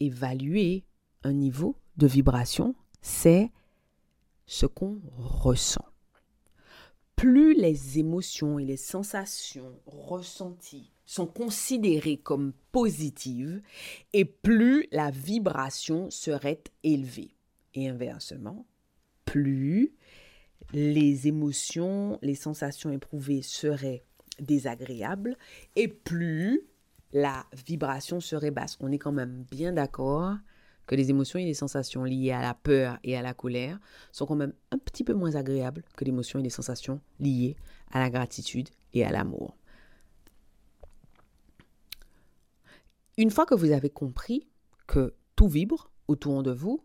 évaluer 0.00 0.84
un 1.22 1.32
niveau 1.32 1.76
de 1.96 2.06
vibration, 2.06 2.74
c'est 3.02 3.50
ce 4.46 4.66
qu'on 4.66 5.00
ressent 5.16 5.90
plus 7.20 7.52
les 7.52 7.98
émotions 7.98 8.58
et 8.58 8.64
les 8.64 8.78
sensations 8.78 9.78
ressenties 9.84 10.90
sont 11.04 11.26
considérées 11.26 12.16
comme 12.16 12.54
positives 12.72 13.60
et 14.14 14.24
plus 14.24 14.86
la 14.90 15.10
vibration 15.10 16.08
serait 16.08 16.62
élevée. 16.82 17.36
Et 17.74 17.90
inversement, 17.90 18.64
plus 19.26 19.92
les 20.72 21.26
émotions, 21.26 22.18
les 22.22 22.34
sensations 22.34 22.90
éprouvées 22.90 23.42
seraient 23.42 24.04
désagréables 24.38 25.36
et 25.76 25.88
plus 25.88 26.62
la 27.12 27.44
vibration 27.66 28.20
serait 28.20 28.50
basse. 28.50 28.76
On 28.80 28.92
est 28.92 28.98
quand 28.98 29.12
même 29.12 29.44
bien 29.50 29.72
d'accord 29.72 30.36
que 30.86 30.94
les 30.94 31.10
émotions 31.10 31.38
et 31.38 31.44
les 31.44 31.54
sensations 31.54 32.04
liées 32.04 32.32
à 32.32 32.40
la 32.42 32.54
peur 32.54 32.98
et 33.04 33.16
à 33.16 33.22
la 33.22 33.34
colère 33.34 33.78
sont 34.12 34.26
quand 34.26 34.36
même 34.36 34.52
un 34.70 34.78
petit 34.78 35.04
peu 35.04 35.14
moins 35.14 35.34
agréables 35.34 35.84
que 35.96 36.04
les 36.04 36.10
émotions 36.10 36.40
et 36.40 36.42
les 36.42 36.50
sensations 36.50 37.00
liées 37.18 37.56
à 37.92 38.00
la 38.00 38.10
gratitude 38.10 38.68
et 38.92 39.04
à 39.04 39.10
l'amour. 39.10 39.56
Une 43.16 43.30
fois 43.30 43.46
que 43.46 43.54
vous 43.54 43.70
avez 43.70 43.90
compris 43.90 44.48
que 44.86 45.14
tout 45.36 45.48
vibre 45.48 45.90
autour 46.08 46.42
de 46.42 46.52
vous, 46.52 46.84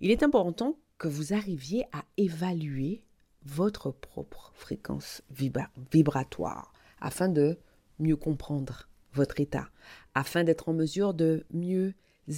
il 0.00 0.10
est 0.10 0.22
important 0.22 0.78
que 0.96 1.08
vous 1.08 1.34
arriviez 1.34 1.84
à 1.92 2.04
évaluer 2.16 3.04
votre 3.44 3.90
propre 3.90 4.52
fréquence 4.54 5.22
vibratoire 5.30 6.72
afin 7.00 7.28
de 7.28 7.58
mieux 7.98 8.16
comprendre 8.16 8.88
votre 9.12 9.40
état, 9.40 9.68
afin 10.14 10.44
d'être 10.44 10.68
en 10.68 10.72
mesure 10.72 11.14
de 11.14 11.44
mieux 11.52 11.94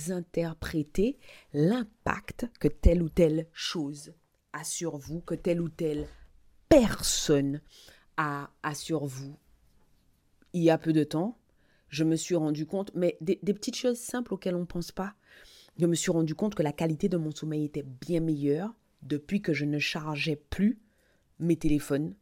interpréter 0.09 1.19
l'impact 1.53 2.47
que 2.59 2.69
telle 2.69 3.03
ou 3.03 3.09
telle 3.09 3.47
chose 3.53 4.13
a 4.53 4.65
sur 4.65 4.97
vous, 4.97 5.21
que 5.21 5.35
telle 5.35 5.61
ou 5.61 5.69
telle 5.69 6.07
personne 6.69 7.61
a, 8.17 8.49
sur 8.75 9.05
vous. 9.05 9.37
Il 10.53 10.63
y 10.63 10.71
a 10.71 10.79
peu 10.79 10.93
de 10.93 11.05
temps, 11.05 11.39
je 11.89 12.05
me 12.05 12.17
suis 12.17 12.35
rendu 12.35 12.67
compte, 12.67 12.93
mais 12.95 13.17
des, 13.21 13.39
des 13.43 13.55
petites 13.55 13.77
choses 13.77 13.99
simples 13.99 14.35
auxquelles 14.35 14.55
on 14.55 14.61
ne 14.61 14.65
pense 14.65 14.93
pas, 14.93 15.15
je 15.79 15.87
me 15.87 15.95
suis 15.95 16.13
rendu 16.13 16.35
compte 16.35 16.55
que 16.55 16.63
la 16.63 16.73
qualité 16.73 17.09
de 17.09 17.17
mon 17.17 17.33
sommeil 17.33 17.65
était 17.65 17.83
bien 17.83 18.21
meilleure 18.21 18.73
depuis 19.03 19.43
que 19.43 19.53
je 19.53 19.65
ne 19.65 19.79
chargeais 19.79 20.37
plus 20.37 20.79
mes 21.39 21.57
téléphones 21.57 22.15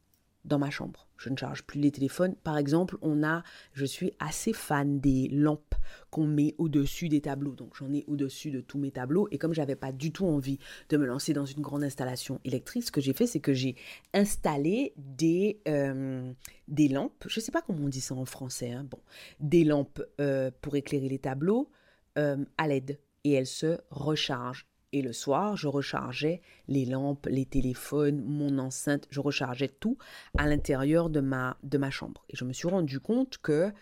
dans 0.44 0.58
ma 0.58 0.70
chambre. 0.70 1.06
Je 1.16 1.28
ne 1.28 1.36
charge 1.36 1.62
plus 1.62 1.80
les 1.80 1.92
téléphones. 1.92 2.34
Par 2.34 2.58
exemple, 2.58 2.96
on 3.00 3.22
a, 3.22 3.44
je 3.74 3.84
suis 3.84 4.12
assez 4.18 4.52
fan 4.52 4.98
des 4.98 5.28
lampes 5.28 5.74
qu'on 6.10 6.26
met 6.26 6.54
au-dessus 6.58 7.08
des 7.08 7.20
tableaux. 7.20 7.54
Donc 7.54 7.76
j'en 7.76 7.92
ai 7.92 8.04
au-dessus 8.08 8.50
de 8.50 8.60
tous 8.60 8.78
mes 8.78 8.90
tableaux. 8.90 9.28
Et 9.30 9.38
comme 9.38 9.54
j'avais 9.54 9.76
pas 9.76 9.92
du 9.92 10.10
tout 10.10 10.26
envie 10.26 10.58
de 10.88 10.96
me 10.96 11.06
lancer 11.06 11.32
dans 11.32 11.46
une 11.46 11.62
grande 11.62 11.84
installation 11.84 12.40
électrique, 12.44 12.84
ce 12.84 12.92
que 12.92 13.00
j'ai 13.00 13.12
fait, 13.12 13.26
c'est 13.26 13.40
que 13.40 13.52
j'ai 13.52 13.76
installé 14.14 14.94
des, 14.96 15.60
euh, 15.68 16.32
lampes. 16.68 17.24
Je 17.28 17.38
ne 17.38 17.42
sais 17.42 17.52
pas 17.52 17.62
comment 17.62 17.84
on 17.84 17.88
dit 17.88 18.00
ça 18.00 18.14
en 18.14 18.24
français. 18.24 18.72
Hein, 18.72 18.84
bon, 18.90 18.98
des 19.38 19.62
lampes 19.62 20.02
euh, 20.20 20.50
pour 20.60 20.74
éclairer 20.74 21.08
les 21.08 21.20
tableaux 21.20 21.70
euh, 22.18 22.44
à 22.58 22.66
LED. 22.66 22.98
Et 23.24 23.32
elles 23.34 23.46
se 23.46 23.78
rechargent 23.90 24.66
et 24.92 25.02
le 25.02 25.12
soir, 25.12 25.56
je 25.56 25.68
rechargeais 25.68 26.42
les 26.68 26.84
lampes, 26.84 27.26
les 27.30 27.46
téléphones, 27.46 28.22
mon 28.22 28.58
enceinte, 28.58 29.06
je 29.10 29.20
rechargeais 29.20 29.68
tout 29.68 29.96
à 30.36 30.46
l'intérieur 30.46 31.10
de 31.10 31.20
ma, 31.20 31.56
de 31.62 31.78
ma 31.78 31.90
chambre. 31.90 32.24
Et 32.28 32.36
je 32.36 32.44
me 32.44 32.52
suis 32.52 32.68
rendu 32.68 33.00
compte 33.00 33.38
que, 33.38 33.72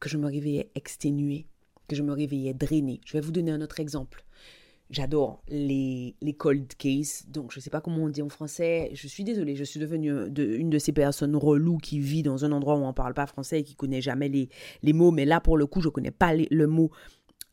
que 0.00 0.08
je 0.08 0.18
me 0.18 0.26
réveillais 0.26 0.70
exténuée, 0.74 1.46
que 1.88 1.94
je 1.94 2.02
me 2.02 2.12
réveillais 2.12 2.54
drainée. 2.54 3.00
Je 3.06 3.12
vais 3.12 3.20
vous 3.20 3.32
donner 3.32 3.52
un 3.52 3.60
autre 3.60 3.78
exemple. 3.78 4.24
J'adore 4.90 5.42
les, 5.48 6.14
les 6.20 6.34
cold 6.34 6.74
cases, 6.74 7.24
donc 7.28 7.52
je 7.52 7.58
ne 7.58 7.62
sais 7.62 7.70
pas 7.70 7.80
comment 7.80 8.04
on 8.04 8.08
dit 8.08 8.20
en 8.20 8.28
français. 8.28 8.90
Je 8.92 9.08
suis 9.08 9.24
désolée, 9.24 9.56
je 9.56 9.64
suis 9.64 9.80
devenue 9.80 10.30
de, 10.30 10.44
une 10.44 10.68
de 10.68 10.78
ces 10.78 10.92
personnes 10.92 11.34
reloues 11.36 11.78
qui 11.78 12.00
vit 12.00 12.22
dans 12.22 12.44
un 12.44 12.52
endroit 12.52 12.74
où 12.74 12.82
on 12.82 12.88
ne 12.88 12.92
parle 12.92 13.14
pas 13.14 13.26
français 13.26 13.60
et 13.60 13.62
qui 13.62 13.76
connaît 13.76 14.02
jamais 14.02 14.28
les, 14.28 14.50
les 14.82 14.92
mots. 14.92 15.10
Mais 15.10 15.24
là, 15.24 15.40
pour 15.40 15.56
le 15.56 15.66
coup, 15.66 15.80
je 15.80 15.88
ne 15.88 15.92
connais 15.92 16.10
pas 16.10 16.34
le 16.34 16.66
mot 16.66 16.90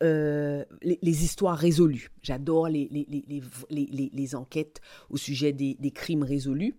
euh, 0.02 0.66
les, 0.82 1.24
histoires 1.24 1.58
résolues. 1.58 2.10
J'adore 2.24 2.68
les, 2.68 2.90
les, 2.90 4.36
enquêtes 4.36 4.82
au 5.10 5.18
sujet 5.18 5.54
des, 5.54 5.92
crimes 5.92 6.24
résolus. 6.24 6.76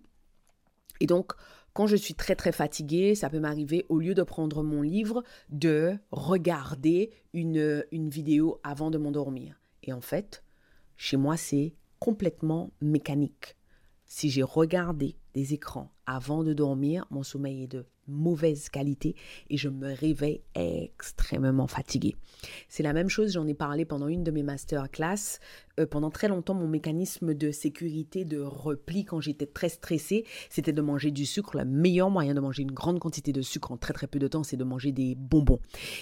Et 0.99 1.05
donc, 1.05 1.33
quand 1.73 1.87
je 1.87 1.95
suis 1.95 2.13
très 2.13 2.35
très 2.35 2.51
fatiguée, 2.51 3.15
ça 3.15 3.29
peut 3.29 3.39
m'arriver, 3.39 3.85
au 3.89 3.99
lieu 3.99 4.13
de 4.13 4.23
prendre 4.23 4.63
mon 4.63 4.81
livre, 4.81 5.23
de 5.49 5.97
regarder 6.11 7.11
une, 7.33 7.85
une 7.91 8.09
vidéo 8.09 8.59
avant 8.63 8.91
de 8.91 8.97
m'endormir. 8.97 9.61
Et 9.83 9.93
en 9.93 10.01
fait, 10.01 10.43
chez 10.97 11.17
moi, 11.17 11.37
c'est 11.37 11.75
complètement 11.99 12.71
mécanique. 12.81 13.55
Si 14.05 14.29
j'ai 14.29 14.43
regardé 14.43 15.15
des 15.33 15.53
écrans 15.53 15.92
avant 16.05 16.43
de 16.43 16.53
dormir, 16.53 17.05
mon 17.11 17.23
sommeil 17.23 17.63
est 17.63 17.67
de 17.67 17.85
mauvaise 18.07 18.69
qualité 18.69 19.15
et 19.49 19.57
je 19.57 19.69
me 19.69 19.93
réveille 19.93 20.41
extrêmement 20.55 21.67
fatiguée. 21.67 22.15
C'est 22.67 22.83
la 22.83 22.93
même 22.93 23.09
chose, 23.09 23.33
j'en 23.33 23.47
ai 23.47 23.53
parlé 23.53 23.85
pendant 23.85 24.07
une 24.07 24.23
de 24.23 24.31
mes 24.31 24.43
masterclass. 24.43 25.39
Euh, 25.79 25.87
pendant 25.87 26.11
très 26.11 26.27
longtemps, 26.27 26.53
mon 26.53 26.67
mécanisme 26.67 27.33
de 27.33 27.51
sécurité, 27.51 28.25
de 28.25 28.39
repli 28.39 29.05
quand 29.05 29.21
j'étais 29.21 29.45
très 29.45 29.69
stressée, 29.69 30.25
c'était 30.49 30.73
de 30.73 30.81
manger 30.81 31.11
du 31.11 31.25
sucre. 31.25 31.57
Le 31.57 31.65
meilleur 31.65 32.09
moyen 32.09 32.33
de 32.33 32.39
manger 32.39 32.63
une 32.63 32.71
grande 32.71 32.99
quantité 32.99 33.31
de 33.31 33.41
sucre 33.41 33.71
en 33.71 33.77
très 33.77 33.93
très 33.93 34.07
peu 34.07 34.19
de 34.19 34.27
temps, 34.27 34.43
c'est 34.43 34.57
de 34.57 34.63
manger 34.63 34.91
des 34.91 35.15
bonbons. 35.15 35.59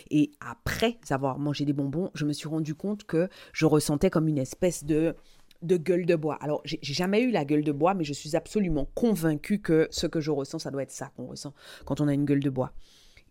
Et 0.10 0.31
après 0.39 0.98
avoir 1.10 1.39
mangé 1.39 1.65
des 1.65 1.74
bonbons, 1.74 2.10
je 2.15 2.25
me 2.25 2.34
suis 2.34 2.50
rendu 2.50 2.75
compte 2.75 3.03
que 3.03 3.29
je 3.53 3.65
ressentais 3.65 4.10
comme 4.10 4.27
une 4.27 4.39
espèce 4.39 4.84
de 4.84 5.15
de 5.62 5.77
gueule 5.77 6.06
de 6.06 6.15
bois. 6.15 6.36
Alors, 6.41 6.62
j'ai 6.65 6.80
jamais 6.82 7.22
eu 7.22 7.32
la 7.32 7.46
gueule 7.46 7.63
de 7.63 7.72
bois, 7.72 7.94
mais 7.94 8.03
je 8.03 8.13
suis 8.13 8.36
absolument 8.36 8.86
convaincue 8.96 9.60
que 9.60 9.88
ce 9.91 10.08
que 10.08 10.20
je 10.20 10.32
ressens, 10.32 10.60
ça 10.60 10.72
doit 10.72 10.84
être 10.84 10.91
ça 10.91 11.12
qu'on 11.15 11.27
ressent 11.27 11.53
quand 11.86 12.01
on 12.01 12.08
a 12.08 12.13
une 12.13 12.25
gueule 12.25 12.39
de 12.39 12.50
bois. 12.50 12.74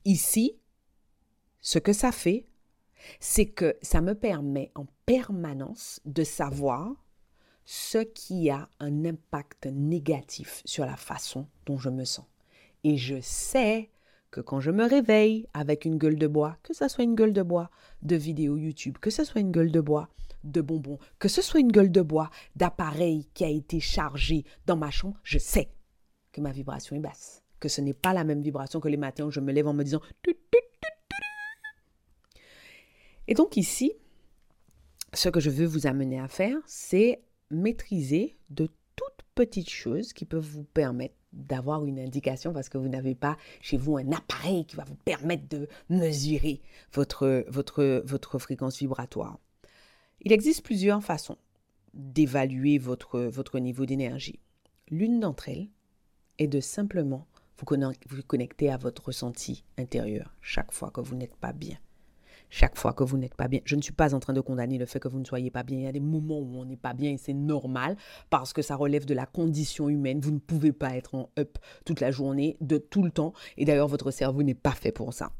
Ici, 0.04 0.56
ce 1.60 1.78
que 1.78 1.92
ça 1.92 2.12
fait, 2.12 2.46
c'est 3.18 3.46
que 3.46 3.76
ça 3.82 4.00
me 4.00 4.14
permet 4.14 4.70
en 4.74 4.86
permanence 5.06 6.00
de 6.04 6.24
savoir 6.24 6.94
ce 7.64 7.98
qui 7.98 8.50
a 8.50 8.68
un 8.80 9.04
impact 9.04 9.66
négatif 9.66 10.62
sur 10.64 10.86
la 10.86 10.96
façon 10.96 11.46
dont 11.66 11.78
je 11.78 11.90
me 11.90 12.04
sens. 12.04 12.26
Et 12.84 12.96
je 12.96 13.20
sais 13.20 13.90
que 14.30 14.40
quand 14.40 14.60
je 14.60 14.70
me 14.70 14.84
réveille 14.84 15.46
avec 15.54 15.84
une 15.84 15.98
gueule 15.98 16.18
de 16.18 16.26
bois, 16.26 16.56
que 16.62 16.72
ce 16.72 16.88
soit 16.88 17.04
une 17.04 17.14
gueule 17.14 17.32
de 17.32 17.42
bois 17.42 17.70
de 18.02 18.16
vidéo 18.16 18.56
YouTube, 18.56 18.98
que 19.00 19.10
ce 19.10 19.24
soit 19.24 19.40
une 19.40 19.50
gueule 19.50 19.72
de 19.72 19.80
bois 19.80 20.08
de 20.44 20.60
bonbons, 20.60 20.98
que 21.18 21.28
ce 21.28 21.42
soit 21.42 21.60
une 21.60 21.72
gueule 21.72 21.92
de 21.92 22.00
bois, 22.00 22.30
d'appareil 22.56 23.26
qui 23.34 23.44
a 23.44 23.48
été 23.48 23.80
chargé 23.80 24.44
dans 24.66 24.76
ma 24.76 24.90
chambre, 24.90 25.18
je 25.22 25.38
sais 25.38 25.68
que 26.32 26.40
ma 26.40 26.52
vibration 26.52 26.96
est 26.96 27.00
basse, 27.00 27.42
que 27.58 27.68
ce 27.68 27.80
n'est 27.80 27.92
pas 27.94 28.14
la 28.14 28.24
même 28.24 28.40
vibration 28.40 28.80
que 28.80 28.88
les 28.88 28.96
matins 28.96 29.24
où 29.24 29.30
je 29.30 29.40
me 29.40 29.52
lève 29.52 29.66
en 29.66 29.74
me 29.74 29.84
disant 29.84 30.00
et 33.30 33.34
donc 33.34 33.56
ici, 33.56 33.92
ce 35.14 35.28
que 35.28 35.38
je 35.38 35.50
veux 35.50 35.64
vous 35.64 35.86
amener 35.86 36.18
à 36.18 36.26
faire, 36.26 36.56
c'est 36.66 37.22
maîtriser 37.50 38.36
de 38.50 38.68
toutes 38.96 39.24
petites 39.36 39.70
choses 39.70 40.12
qui 40.12 40.24
peuvent 40.24 40.44
vous 40.44 40.64
permettre 40.64 41.14
d'avoir 41.32 41.84
une 41.84 41.98
indication 41.98 42.52
parce 42.52 42.68
que 42.68 42.78
vous 42.78 42.88
n'avez 42.88 43.14
pas 43.14 43.36
chez 43.60 43.76
vous 43.76 43.96
un 43.96 44.12
appareil 44.12 44.64
qui 44.64 44.76
va 44.76 44.84
vous 44.84 44.96
permettre 44.96 45.48
de 45.48 45.68
mesurer 45.88 46.60
votre, 46.92 47.44
votre, 47.48 48.02
votre 48.04 48.38
fréquence 48.38 48.78
vibratoire. 48.78 49.38
Il 50.22 50.32
existe 50.32 50.64
plusieurs 50.64 51.02
façons 51.02 51.38
d'évaluer 51.94 52.78
votre, 52.78 53.20
votre 53.20 53.58
niveau 53.58 53.86
d'énergie. 53.86 54.40
L'une 54.88 55.20
d'entre 55.20 55.48
elles 55.48 55.68
est 56.38 56.48
de 56.48 56.60
simplement 56.60 57.26
vous 57.58 58.22
connecter 58.26 58.70
à 58.70 58.76
votre 58.76 59.06
ressenti 59.06 59.64
intérieur 59.76 60.34
chaque 60.40 60.72
fois 60.72 60.90
que 60.90 61.00
vous 61.00 61.14
n'êtes 61.14 61.36
pas 61.36 61.52
bien 61.52 61.76
chaque 62.50 62.76
fois 62.76 62.92
que 62.92 63.04
vous 63.04 63.16
n'êtes 63.16 63.34
pas 63.34 63.48
bien. 63.48 63.60
Je 63.64 63.76
ne 63.76 63.82
suis 63.82 63.92
pas 63.92 64.14
en 64.14 64.20
train 64.20 64.32
de 64.32 64.40
condamner 64.40 64.76
le 64.76 64.86
fait 64.86 64.98
que 64.98 65.08
vous 65.08 65.20
ne 65.20 65.24
soyez 65.24 65.50
pas 65.50 65.62
bien. 65.62 65.78
Il 65.78 65.84
y 65.84 65.86
a 65.86 65.92
des 65.92 66.00
moments 66.00 66.40
où 66.40 66.56
on 66.56 66.64
n'est 66.64 66.76
pas 66.76 66.92
bien 66.92 67.12
et 67.12 67.16
c'est 67.16 67.32
normal 67.32 67.96
parce 68.28 68.52
que 68.52 68.60
ça 68.60 68.76
relève 68.76 69.06
de 69.06 69.14
la 69.14 69.24
condition 69.24 69.88
humaine. 69.88 70.20
Vous 70.20 70.32
ne 70.32 70.38
pouvez 70.38 70.72
pas 70.72 70.96
être 70.96 71.14
en 71.14 71.30
up 71.38 71.58
toute 71.86 72.00
la 72.00 72.10
journée, 72.10 72.56
de 72.60 72.76
tout 72.76 73.02
le 73.02 73.10
temps. 73.10 73.32
Et 73.56 73.64
d'ailleurs, 73.64 73.88
votre 73.88 74.10
cerveau 74.10 74.42
n'est 74.42 74.54
pas 74.54 74.72
fait 74.72 74.92
pour 74.92 75.14
ça. 75.14 75.32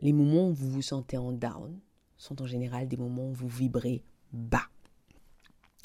Les 0.00 0.12
moments 0.12 0.48
où 0.48 0.52
vous 0.52 0.70
vous 0.70 0.82
sentez 0.82 1.16
en 1.16 1.32
down 1.32 1.78
sont 2.16 2.42
en 2.42 2.46
général 2.46 2.88
des 2.88 2.96
moments 2.96 3.28
où 3.28 3.32
vous 3.32 3.48
vibrez 3.48 4.02
bas. 4.32 4.68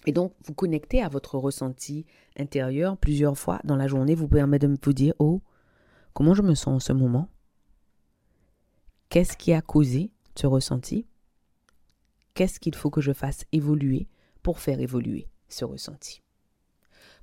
Et 0.08 0.12
donc, 0.12 0.34
vous 0.44 0.54
connectez 0.54 1.02
à 1.02 1.10
votre 1.10 1.38
ressenti 1.38 2.06
intérieur 2.38 2.98
plusieurs 2.98 3.38
fois 3.38 3.60
dans 3.64 3.76
la 3.76 3.88
journée 3.88 4.16
vous 4.16 4.28
permet 4.28 4.60
de 4.60 4.68
vous 4.68 4.94
dire, 4.94 5.14
oh, 5.20 5.42
comment 6.14 6.34
je 6.34 6.44
me 6.44 6.56
sens 6.56 6.76
en 6.76 6.80
ce 6.80 6.94
moment? 6.94 7.30
Qu'est-ce 9.16 9.38
qui 9.38 9.54
a 9.54 9.62
causé 9.62 10.12
ce 10.36 10.46
ressenti? 10.46 11.06
Qu'est-ce 12.34 12.60
qu'il 12.60 12.76
faut 12.76 12.90
que 12.90 13.00
je 13.00 13.14
fasse 13.14 13.46
évoluer 13.54 14.10
pour 14.44 14.60
faire 14.60 14.82
évoluer 14.82 15.30
ce 15.48 15.64
ressenti? 15.64 16.22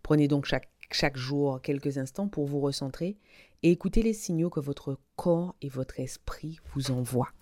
Prenez 0.02 0.26
donc 0.26 0.46
chaque, 0.46 0.70
chaque 0.90 1.18
jour 1.18 1.60
quelques 1.60 1.98
instants 1.98 2.28
pour 2.28 2.46
vous 2.46 2.60
recentrer 2.60 3.18
et 3.62 3.70
écoutez 3.70 4.02
les 4.02 4.14
signaux 4.14 4.48
que 4.48 4.58
votre 4.58 4.98
corps 5.16 5.54
et 5.60 5.68
votre 5.68 6.00
esprit 6.00 6.60
vous 6.72 6.92
envoient. 6.92 7.34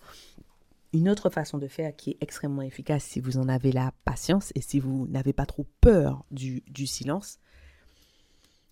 Une 0.91 1.07
autre 1.07 1.29
façon 1.29 1.57
de 1.57 1.69
faire 1.69 1.95
qui 1.95 2.09
est 2.09 2.17
extrêmement 2.19 2.61
efficace 2.61 3.05
si 3.05 3.21
vous 3.21 3.37
en 3.37 3.47
avez 3.47 3.71
la 3.71 3.93
patience 4.03 4.51
et 4.55 4.61
si 4.61 4.81
vous 4.81 5.07
n'avez 5.07 5.31
pas 5.31 5.45
trop 5.45 5.65
peur 5.79 6.25
du, 6.29 6.61
du 6.67 6.87
silence, 6.87 7.39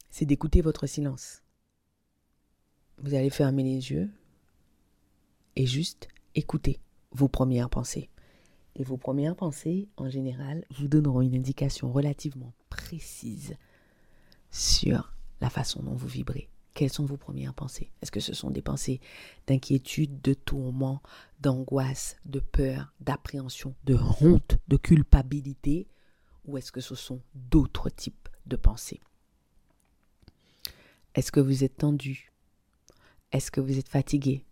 c'est 0.09 0.25
d'écouter 0.25 0.59
votre 0.59 0.87
silence. 0.87 1.41
Vous 2.97 3.13
allez 3.13 3.29
fermer 3.29 3.63
les 3.63 3.91
yeux, 3.91 4.09
et 5.59 5.65
juste 5.65 6.07
écouter 6.35 6.79
vos 7.11 7.27
premières 7.27 7.69
pensées. 7.69 8.09
Et 8.77 8.83
vos 8.85 8.95
premières 8.95 9.35
pensées, 9.35 9.89
en 9.97 10.09
général, 10.09 10.63
vous 10.71 10.87
donneront 10.87 11.19
une 11.21 11.35
indication 11.35 11.91
relativement 11.91 12.53
précise 12.69 13.57
sur 14.51 15.13
la 15.41 15.49
façon 15.49 15.83
dont 15.83 15.95
vous 15.95 16.07
vibrez. 16.07 16.47
Quelles 16.73 16.93
sont 16.93 17.03
vos 17.03 17.17
premières 17.17 17.53
pensées? 17.53 17.91
Est-ce 18.01 18.09
que 18.09 18.21
ce 18.21 18.33
sont 18.33 18.51
des 18.51 18.61
pensées 18.61 19.01
d'inquiétude, 19.47 20.21
de 20.21 20.33
tourment, 20.33 21.01
d'angoisse, 21.41 22.15
de 22.23 22.39
peur, 22.39 22.93
d'appréhension, 23.01 23.75
de 23.83 23.97
honte, 24.21 24.59
de 24.69 24.77
culpabilité? 24.77 25.89
Ou 26.45 26.57
est-ce 26.57 26.71
que 26.71 26.79
ce 26.79 26.95
sont 26.95 27.19
d'autres 27.35 27.89
types 27.89 28.29
de 28.45 28.55
pensées? 28.55 29.01
Est-ce 31.15 31.33
que 31.33 31.41
vous 31.41 31.65
êtes 31.65 31.79
tendu? 31.79 32.31
Est-ce 33.33 33.51
que 33.51 33.59
vous 33.59 33.77
êtes 33.77 33.89
fatigué? 33.89 34.45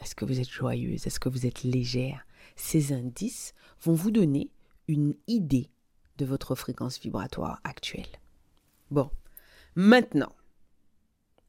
Est-ce 0.00 0.14
que 0.14 0.24
vous 0.24 0.40
êtes 0.40 0.50
joyeuse? 0.50 1.06
Est-ce 1.06 1.20
que 1.20 1.28
vous 1.28 1.46
êtes 1.46 1.62
légère? 1.62 2.26
Ces 2.56 2.92
indices 2.92 3.54
vont 3.82 3.94
vous 3.94 4.10
donner 4.10 4.50
une 4.86 5.14
idée 5.26 5.70
de 6.16 6.24
votre 6.24 6.54
fréquence 6.54 6.98
vibratoire 6.98 7.60
actuelle. 7.64 8.08
Bon, 8.90 9.10
maintenant, 9.74 10.32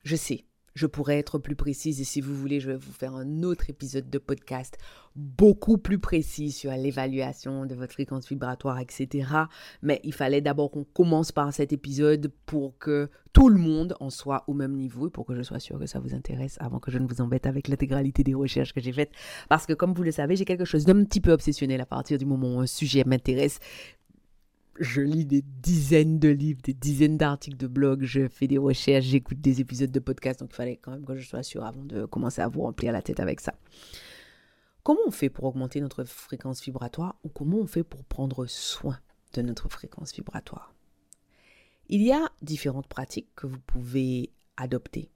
je 0.03 0.15
sais, 0.15 0.45
je 0.73 0.87
pourrais 0.87 1.17
être 1.17 1.39
plus 1.39 1.55
précise 1.55 2.01
et 2.01 2.03
si 2.03 2.21
vous 2.21 2.35
voulez, 2.35 2.59
je 2.59 2.71
vais 2.71 2.77
vous 2.77 2.91
faire 2.91 3.15
un 3.15 3.43
autre 3.43 3.69
épisode 3.69 4.09
de 4.09 4.17
podcast 4.17 4.77
beaucoup 5.15 5.77
plus 5.77 5.99
précis 5.99 6.51
sur 6.51 6.71
l'évaluation 6.71 7.65
de 7.65 7.75
votre 7.75 7.93
fréquence 7.93 8.27
vibratoire, 8.27 8.79
etc. 8.79 9.27
Mais 9.81 9.99
il 10.03 10.13
fallait 10.13 10.41
d'abord 10.41 10.71
qu'on 10.71 10.83
commence 10.85 11.31
par 11.31 11.53
cet 11.53 11.73
épisode 11.73 12.31
pour 12.45 12.77
que 12.77 13.09
tout 13.33 13.49
le 13.49 13.59
monde 13.59 13.95
en 13.99 14.09
soit 14.09 14.43
au 14.47 14.53
même 14.53 14.75
niveau 14.75 15.07
et 15.07 15.11
pour 15.11 15.25
que 15.25 15.35
je 15.35 15.41
sois 15.41 15.59
sûre 15.59 15.77
que 15.77 15.85
ça 15.85 15.99
vous 15.99 16.13
intéresse 16.13 16.57
avant 16.59 16.79
que 16.79 16.91
je 16.91 16.97
ne 16.97 17.07
vous 17.07 17.21
embête 17.21 17.45
avec 17.45 17.67
l'intégralité 17.67 18.23
des 18.23 18.33
recherches 18.33 18.73
que 18.73 18.81
j'ai 18.81 18.91
faites. 18.91 19.11
Parce 19.49 19.65
que 19.65 19.73
comme 19.73 19.93
vous 19.93 20.03
le 20.03 20.11
savez, 20.11 20.35
j'ai 20.35 20.45
quelque 20.45 20.65
chose 20.65 20.85
d'un 20.85 21.03
petit 21.03 21.21
peu 21.21 21.31
obsessionnel 21.31 21.81
à 21.81 21.85
partir 21.85 22.17
du 22.17 22.25
moment 22.25 22.55
où 22.55 22.59
un 22.59 22.67
sujet 22.67 23.03
m'intéresse 23.05 23.59
je 24.79 25.01
lis 25.01 25.25
des 25.25 25.41
dizaines 25.41 26.19
de 26.19 26.29
livres, 26.29 26.61
des 26.63 26.73
dizaines 26.73 27.17
d'articles 27.17 27.57
de 27.57 27.67
blog, 27.67 28.03
je 28.03 28.27
fais 28.27 28.47
des 28.47 28.57
recherches, 28.57 29.05
j'écoute 29.05 29.41
des 29.41 29.61
épisodes 29.61 29.91
de 29.91 29.99
podcast, 29.99 30.39
donc 30.39 30.49
il 30.53 30.55
fallait 30.55 30.77
quand 30.77 30.91
même 30.91 31.05
que 31.05 31.15
je 31.15 31.27
sois 31.27 31.43
sûre 31.43 31.65
avant 31.65 31.83
de 31.83 32.05
commencer 32.05 32.41
à 32.41 32.47
vous 32.47 32.61
remplir 32.61 32.91
la 32.91 33.01
tête 33.01 33.19
avec 33.19 33.41
ça. 33.41 33.53
Comment 34.83 35.01
on 35.05 35.11
fait 35.11 35.29
pour 35.29 35.43
augmenter 35.43 35.81
notre 35.81 36.05
fréquence 36.05 36.63
vibratoire 36.63 37.17
ou 37.23 37.29
comment 37.29 37.57
on 37.57 37.67
fait 37.67 37.83
pour 37.83 38.03
prendre 38.05 38.45
soin 38.45 38.97
de 39.33 39.41
notre 39.41 39.69
fréquence 39.69 40.13
vibratoire? 40.13 40.73
Il 41.89 42.01
y 42.01 42.11
a 42.11 42.29
différentes 42.41 42.87
pratiques 42.87 43.29
que 43.35 43.47
vous 43.47 43.59
pouvez 43.59 44.31
adopter. 44.57 45.09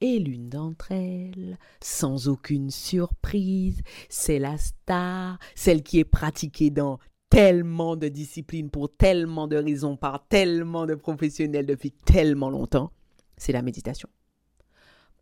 Et 0.00 0.18
l'une 0.18 0.48
d'entre 0.48 0.90
elles, 0.90 1.58
sans 1.80 2.26
aucune 2.26 2.70
surprise, 2.70 3.82
c'est 4.08 4.40
la 4.40 4.58
star, 4.58 5.38
celle 5.54 5.84
qui 5.84 6.00
est 6.00 6.04
pratiquée 6.04 6.70
dans 6.70 6.98
tellement 7.32 7.96
de 7.96 8.08
disciplines, 8.08 8.68
pour 8.68 8.94
tellement 8.94 9.48
de 9.48 9.56
raisons, 9.56 9.96
par 9.96 10.26
tellement 10.28 10.84
de 10.84 10.94
professionnels 10.94 11.64
depuis 11.64 11.90
tellement 11.90 12.50
longtemps, 12.50 12.92
c'est 13.38 13.52
la 13.52 13.62
méditation. 13.62 14.10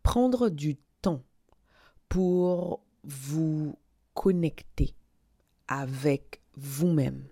Prendre 0.03 0.49
du 0.49 0.75
temps 1.01 1.23
pour 2.09 2.83
vous 3.05 3.77
connecter 4.13 4.93
avec 5.69 6.41
vous-même 6.57 7.23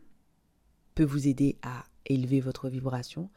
peut 0.96 1.04
vous 1.04 1.28
aider 1.28 1.58
à 1.62 1.84
élever 2.06 2.40
votre 2.40 2.70
vibration 2.70 3.30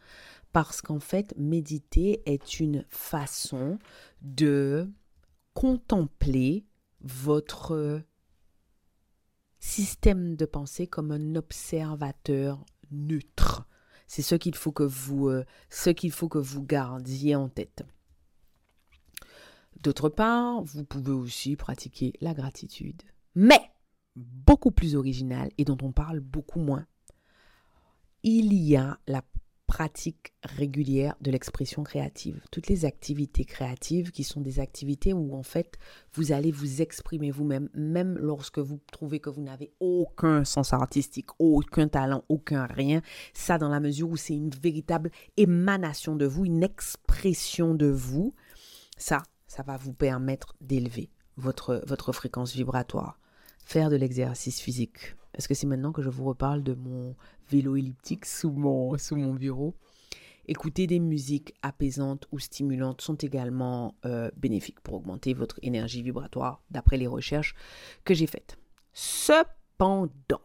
parce 0.53 0.81
qu'en 0.81 1.01
fait, 1.01 1.35
méditer 1.37 2.23
est 2.25 2.61
une 2.61 2.85
façon 2.89 3.81
de 4.21 4.89
contempler 5.55 6.65
votre 7.01 8.01
système 9.63 10.35
de 10.35 10.45
pensée 10.45 10.89
comme 10.89 11.13
un 11.13 11.37
observateur 11.37 12.65
neutre. 12.91 13.67
C'est 14.09 14.21
ce 14.21 14.35
qu'il 14.35 14.57
faut 14.57 14.73
que 14.73 14.83
vous, 14.83 15.29
euh, 15.29 15.47
ce 15.71 15.91
faut 16.11 16.29
que 16.29 16.39
vous 16.39 16.63
gardiez 16.63 17.37
en 17.37 17.49
tête. 17.49 17.85
D'autre 19.81 20.09
part, 20.09 20.63
vous 20.63 20.85
pouvez 20.85 21.13
aussi 21.13 21.57
pratiquer 21.57 22.13
la 22.21 22.35
gratitude, 22.35 23.03
mais 23.35 23.71
beaucoup 24.17 24.73
plus 24.73 24.97
original 24.97 25.51
et 25.57 25.65
dont 25.65 25.79
on 25.81 25.93
parle 25.93 26.21
beaucoup 26.21 26.61
moins. 26.61 26.87
Il 28.25 28.53
y 28.53 28.77
a 28.77 28.99
la 29.07 29.23
pratique 29.73 30.35
régulière 30.43 31.15
de 31.23 31.31
l'expression 31.31 31.83
créative. 31.83 32.43
Toutes 32.51 32.67
les 32.67 32.85
activités 32.85 33.47
créatives 33.47 34.11
qui 34.11 34.23
sont 34.23 34.43
des 34.43 34.61
activités 34.61 35.15
où 35.15 35.35
en 35.35 35.43
fait 35.43 35.79
vous 36.13 36.33
allez 36.33 36.53
vous 36.53 36.83
exprimer 36.83 37.31
vous-même, 37.31 37.71
même 37.73 38.19
lorsque 38.19 38.59
vous 38.59 38.81
trouvez 38.93 39.19
que 39.19 39.31
vous 39.31 39.41
n'avez 39.41 39.73
aucun 39.81 40.45
sens 40.45 40.75
artistique, 40.75 41.31
aucun 41.39 41.89
talent, 41.89 42.23
aucun 42.29 42.67
rien. 42.67 43.01
Ça 43.33 43.57
dans 43.57 43.71
la 43.71 43.81
mesure 43.81 44.11
où 44.11 44.19
c'est 44.19 44.35
une 44.35 44.51
véritable 44.51 45.11
émanation 45.39 46.17
de 46.17 46.27
vous, 46.27 46.45
une 46.45 46.63
expression 46.63 47.75
de 47.75 47.87
vous. 47.87 48.35
Ça, 48.99 49.23
ça 49.47 49.63
va 49.63 49.79
vous 49.79 49.95
permettre 49.95 50.55
d'élever 50.61 51.09
votre, 51.39 51.83
votre 51.87 52.13
fréquence 52.13 52.53
vibratoire. 52.53 53.19
Faire 53.65 53.89
de 53.89 53.97
l'exercice 53.97 54.61
physique, 54.61 55.17
est-ce 55.35 55.49
que 55.49 55.55
c'est 55.55 55.67
maintenant 55.67 55.93
que 55.93 56.03
je 56.03 56.11
vous 56.11 56.25
reparle 56.25 56.63
de 56.63 56.75
mon 56.75 57.15
vélo 57.51 57.77
elliptique 57.77 58.27
sous 58.27 58.51
mon, 58.51 58.97
sous 58.99 59.17
mon 59.17 59.35
bureau 59.35 59.75
Écouter 60.49 60.89
des 60.89 60.99
musiques 60.99 61.55
apaisantes 61.63 62.27
ou 62.33 62.41
stimulantes 62.41 63.01
sont 63.01 63.15
également 63.15 63.95
euh, 64.05 64.29
bénéfiques 64.37 64.81
pour 64.81 64.95
augmenter 64.95 65.35
votre 65.35 65.59
énergie 65.63 66.03
vibratoire, 66.03 66.63
d'après 66.71 66.97
les 66.97 67.07
recherches 67.07 67.55
que 68.05 68.13
j'ai 68.13 68.27
faites. 68.27 68.59
Cependant, 68.93 70.43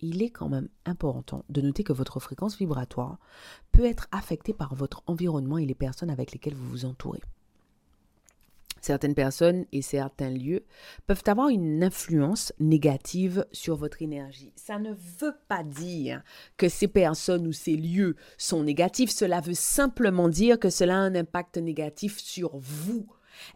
il 0.00 0.22
est 0.22 0.30
quand 0.30 0.48
même 0.48 0.68
important 0.86 1.44
de 1.50 1.60
noter 1.60 1.84
que 1.84 1.92
votre 1.92 2.20
fréquence 2.20 2.56
vibratoire 2.56 3.18
peut 3.70 3.84
être 3.84 4.08
affectée 4.12 4.54
par 4.54 4.74
votre 4.74 5.02
environnement 5.06 5.58
et 5.58 5.66
les 5.66 5.74
personnes 5.74 6.10
avec 6.10 6.32
lesquelles 6.32 6.54
vous 6.54 6.68
vous 6.68 6.84
entourez. 6.86 7.20
Certaines 8.80 9.14
personnes 9.14 9.64
et 9.72 9.82
certains 9.82 10.30
lieux 10.30 10.64
peuvent 11.06 11.22
avoir 11.26 11.48
une 11.48 11.82
influence 11.82 12.52
négative 12.58 13.46
sur 13.52 13.76
votre 13.76 14.02
énergie. 14.02 14.52
Ça 14.56 14.78
ne 14.78 14.92
veut 14.92 15.36
pas 15.48 15.62
dire 15.64 16.22
que 16.56 16.68
ces 16.68 16.88
personnes 16.88 17.46
ou 17.46 17.52
ces 17.52 17.76
lieux 17.76 18.16
sont 18.36 18.62
négatifs, 18.62 19.10
cela 19.10 19.40
veut 19.40 19.54
simplement 19.54 20.28
dire 20.28 20.58
que 20.58 20.70
cela 20.70 20.94
a 20.94 21.00
un 21.00 21.14
impact 21.14 21.58
négatif 21.58 22.18
sur 22.18 22.56
vous. 22.56 23.06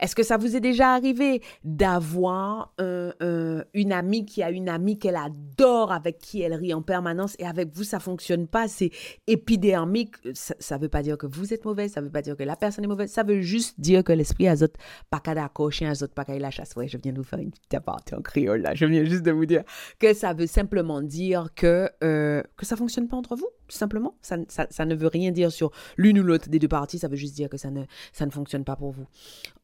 Est-ce 0.01 0.15
que 0.15 0.23
ça 0.23 0.37
vous 0.37 0.57
est 0.57 0.61
déjà 0.61 0.95
arrivé 0.95 1.43
d'avoir 1.65 2.75
une 2.79 3.93
amie 3.93 4.25
qui 4.25 4.43
a 4.43 4.51
une 4.51 4.69
amie 4.69 4.99
qu'elle 4.99 5.17
adore, 5.17 5.93
avec 5.93 6.19
qui 6.19 6.43
elle 6.43 6.55
rit 6.55 6.75
en 6.75 6.83
permanence 6.83 7.37
et 7.39 7.47
avec 7.47 7.75
vous, 7.75 7.85
ça 7.85 8.01
fonctionne 8.01 8.47
pas, 8.47 8.69
c'est 8.69 8.91
épidermique. 9.27 10.15
Ça 10.35 10.77
ne 10.77 10.83
veut 10.83 10.89
pas 10.89 11.03
dire 11.03 11.19
que 11.19 11.27
vous 11.27 11.53
êtes 11.53 11.65
mauvais, 11.65 11.89
ça 11.89 12.01
veut 12.01 12.11
pas 12.11 12.23
dire 12.23 12.37
que 12.37 12.43
la 12.43 12.57
personne 12.57 12.85
est 12.85 12.89
mauvaise, 12.89 13.11
ça 13.11 13.23
veut 13.23 13.41
juste 13.41 13.81
dire 13.81 14.05
que 14.05 14.13
l'esprit 14.13 14.49
azot 14.49 14.69
pas 15.11 15.21
qu'à 15.21 15.35
d'accord, 15.35 15.73
chien 15.73 15.91
azot 15.91 16.09
pas 16.09 16.25
qu'à 16.25 16.39
la 16.39 16.51
chasse. 16.51 16.75
Ouais, 16.77 16.89
je 16.89 16.99
viens 16.99 17.13
de 17.13 17.19
vous 17.19 17.25
faire 17.25 17.39
une 17.39 17.51
petite 17.51 17.75
aparté 17.75 18.15
en 18.15 18.23
créole 18.23 18.63
là, 18.63 18.75
je 18.75 18.87
viens 18.87 19.05
juste 19.05 19.23
de 19.23 19.31
vous 19.31 19.47
dire 19.47 19.63
que 19.99 20.15
ça 20.15 20.33
veut 20.33 20.47
simplement 20.47 21.03
dire 21.03 21.49
que, 21.55 21.91
euh, 22.03 22.43
que 22.57 22.67
ça 22.67 22.77
fonctionne 22.77 23.09
pas 23.09 23.17
entre 23.17 23.37
vous, 23.37 23.49
tout 23.69 23.77
simplement. 23.77 24.17
Ça, 24.23 24.37
ça, 24.49 24.67
ça 24.71 24.85
ne 24.85 24.95
veut 24.95 25.09
rien 25.09 25.31
dire 25.31 25.53
sur 25.53 25.71
l'une 25.97 26.19
ou 26.19 26.23
l'autre 26.23 26.49
des 26.49 26.59
deux 26.59 26.69
parties, 26.69 26.99
ça 26.99 27.09
veut 27.09 27.17
juste 27.17 27.35
dire 27.35 27.49
que 27.49 27.57
ça 27.57 27.71
ne, 27.71 27.85
ça 28.13 28.27
ne 28.27 28.31
fonctionne 28.31 28.65
pas 28.65 28.77
pour 28.77 28.93
vous. 28.93 29.07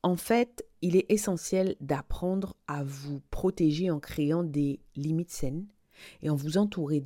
En 0.09 0.16
fait, 0.16 0.64
il 0.81 0.97
est 0.97 1.05
essentiel 1.11 1.77
d'apprendre 1.83 2.57
à 2.66 2.83
vous 2.83 3.21
protéger 3.31 3.90
en 3.90 4.01
créant 4.01 4.42
des 4.42 4.81
limites 4.97 5.31
saines 5.31 5.66
et 6.23 6.31
en 6.31 6.35
vous, 6.35 6.57
entourant 6.57 7.03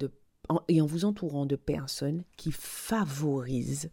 de 1.44 1.56
personnes 1.56 2.22
qui 2.36 2.52
favorisent 2.52 3.90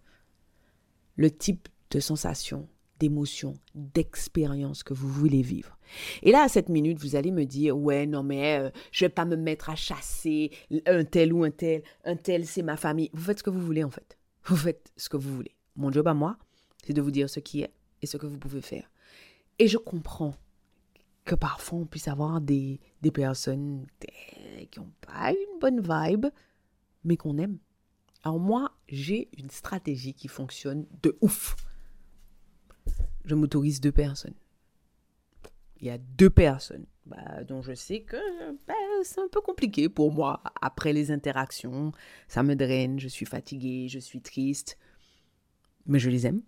le 1.15 1.32
type 1.32 1.69
de 1.89 2.00
sensation, 2.00 2.69
d'émotion, 3.00 3.56
d'expérience 3.74 4.84
que 4.84 4.93
vous 4.93 5.10
voulez 5.10 5.41
vivre. 5.41 5.80
Et 6.22 6.32
là, 6.32 6.43
à 6.43 6.48
cette 6.48 6.69
minute, 6.69 7.00
vous 7.00 7.15
allez 7.15 7.32
me 7.32 7.45
dire, 7.45 7.76
ouais, 7.76 8.06
non, 8.06 8.22
mais 8.22 8.60
euh, 8.60 8.69
je 8.91 9.06
vais 9.06 9.10
pas 9.10 9.26
me 9.26 9.38
mettre 9.38 9.72
à 9.72 9.76
chasser 9.76 10.52
un 10.86 11.04
tel 11.04 11.34
ou 11.34 11.43
un 11.43 11.50
tel, 11.50 11.82
un 12.06 12.15
tel, 12.15 12.45
c'est 12.45 12.62
ma 12.62 12.78
famille. 12.78 13.10
Vous 13.13 13.24
faites 13.24 13.39
ce 13.39 13.43
que 13.43 13.50
vous 13.50 13.65
voulez, 13.65 13.84
en 13.84 13.89
fait. 13.89 14.19
Vous 14.45 14.56
faites 14.56 14.93
ce 14.98 15.10
que 15.10 15.17
vous 15.17 15.34
voulez. 15.34 15.56
Mon 15.78 15.91
job 15.91 16.08
à 16.08 16.13
moi, 16.13 16.38
c'est 16.86 16.93
de 16.93 17.02
vous 17.02 17.10
dire 17.10 17.28
ce 17.28 17.39
qui 17.39 17.63
est 17.63 17.74
et 18.04 18.06
ce 18.06 18.17
que 18.17 18.28
vous 18.28 18.38
pouvez 18.38 18.62
faire. 18.62 18.88
Et 19.60 19.67
je 19.67 19.78
comprends 19.78 20.36
que 21.26 21.36
parfois 21.36 21.80
on 21.80 21.86
puisse 21.86 22.08
avoir 22.08 22.41
des, 22.41 22.80
des 23.02 23.12
personnes 23.12 23.86
qui 24.72 24.80
n'ont 24.80 24.91
pas 25.02 25.32
une 25.32 25.60
bonne 25.60 25.82
vibe, 25.82 26.28
mais 27.04 27.17
qu'on 27.17 27.38
aime. 27.38 27.60
Alors 28.24 28.39
moi, 28.39 28.72
j'ai 28.88 29.30
une 29.38 29.50
stratégie 29.50 30.13
qui 30.13 30.28
fonctionne 30.28 30.86
de 31.04 31.17
ouf. 31.22 31.56
Je 33.26 33.36
m'autorise 33.36 33.80
deux 33.80 33.91
personnes. 33.91 34.34
Il 35.78 35.88
y 35.88 35.91
a 35.91 35.98
deux 35.98 36.30
personnes 36.30 36.86
bah, 37.06 37.43
dont 37.43 37.62
je 37.62 37.74
sais 37.74 38.02
que 38.02 38.17
bah, 38.67 38.74
c'est 39.04 39.22
un 39.22 39.30
peu 39.30 39.39
compliqué 39.39 39.88
pour 39.88 40.12
moi. 40.12 40.41
Après 40.62 40.91
les 40.91 41.12
interactions, 41.12 41.93
ça 42.28 42.43
me 42.43 42.56
draine, 42.56 43.00
je 43.00 43.08
suis 43.08 43.26
fatiguée, 43.26 43.88
je 43.88 44.00
suis 44.00 44.22
triste. 44.22 44.78
Mais 45.86 46.00
je 46.00 46.10
les 46.10 46.28
aime 46.28 46.41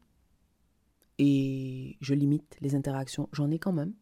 et 1.23 1.97
je 2.01 2.15
limite 2.15 2.57
les 2.61 2.73
interactions. 2.73 3.29
J'en 3.31 3.51
ai 3.51 3.59
quand 3.59 3.71
même. 3.71 3.93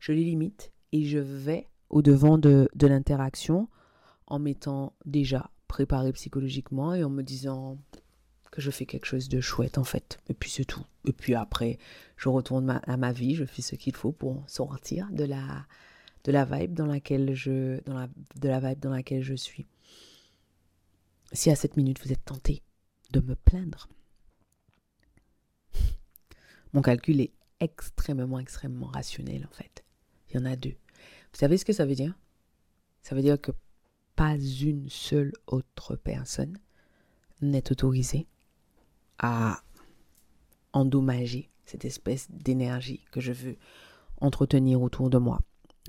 Je 0.00 0.12
les 0.12 0.24
limite 0.24 0.72
et 0.92 1.04
je 1.04 1.18
vais 1.18 1.68
au-devant 1.90 2.38
de, 2.38 2.66
de 2.74 2.86
l'interaction 2.86 3.68
en 4.26 4.38
m'étant 4.38 4.94
déjà 5.04 5.50
préparé 5.68 6.12
psychologiquement 6.12 6.94
et 6.94 7.04
en 7.04 7.10
me 7.10 7.22
disant 7.22 7.76
que 8.50 8.62
je 8.62 8.70
fais 8.70 8.86
quelque 8.86 9.04
chose 9.04 9.28
de 9.28 9.42
chouette 9.42 9.76
en 9.76 9.84
fait. 9.84 10.18
Et 10.30 10.34
puis 10.34 10.48
c'est 10.48 10.64
tout. 10.64 10.82
Et 11.06 11.12
puis 11.12 11.34
après, 11.34 11.78
je 12.16 12.30
retourne 12.30 12.80
à 12.82 12.96
ma 12.96 13.12
vie, 13.12 13.34
je 13.34 13.44
fais 13.44 13.60
ce 13.60 13.76
qu'il 13.76 13.94
faut 13.94 14.12
pour 14.12 14.42
sortir 14.48 15.10
de 15.12 15.24
la, 15.24 15.66
de 16.24 16.32
la 16.32 16.46
vibe 16.46 16.72
dans 16.72 16.86
laquelle 16.86 17.34
je, 17.34 17.84
dans 17.84 17.98
la, 17.98 18.08
de 18.36 18.48
la 18.48 18.60
vibe 18.60 18.80
dans 18.80 18.92
laquelle 18.92 19.22
je 19.22 19.34
suis. 19.34 19.66
Si 21.32 21.50
à 21.50 21.54
cette 21.54 21.76
minute 21.76 22.02
vous 22.02 22.12
êtes 22.12 22.24
tenté 22.24 22.62
de 23.10 23.20
me 23.20 23.34
plaindre, 23.34 23.90
mon 26.72 26.82
calcul 26.82 27.20
est 27.20 27.32
extrêmement, 27.60 28.38
extrêmement 28.38 28.86
rationnel 28.86 29.46
en 29.50 29.54
fait. 29.54 29.84
Il 30.30 30.36
y 30.36 30.38
en 30.40 30.44
a 30.44 30.56
deux. 30.56 30.76
Vous 31.32 31.38
savez 31.38 31.56
ce 31.56 31.64
que 31.64 31.72
ça 31.72 31.86
veut 31.86 31.94
dire? 31.94 32.18
Ça 33.02 33.14
veut 33.14 33.22
dire 33.22 33.40
que 33.40 33.52
pas 34.16 34.36
une 34.36 34.88
seule 34.88 35.32
autre 35.46 35.96
personne 35.96 36.58
n'est 37.40 37.70
autorisée 37.72 38.26
à 39.18 39.62
endommager 40.72 41.50
cette 41.64 41.84
espèce 41.84 42.30
d'énergie 42.30 43.04
que 43.10 43.20
je 43.20 43.32
veux 43.32 43.56
entretenir 44.20 44.82
autour 44.82 45.10
de 45.10 45.18
moi. 45.18 45.40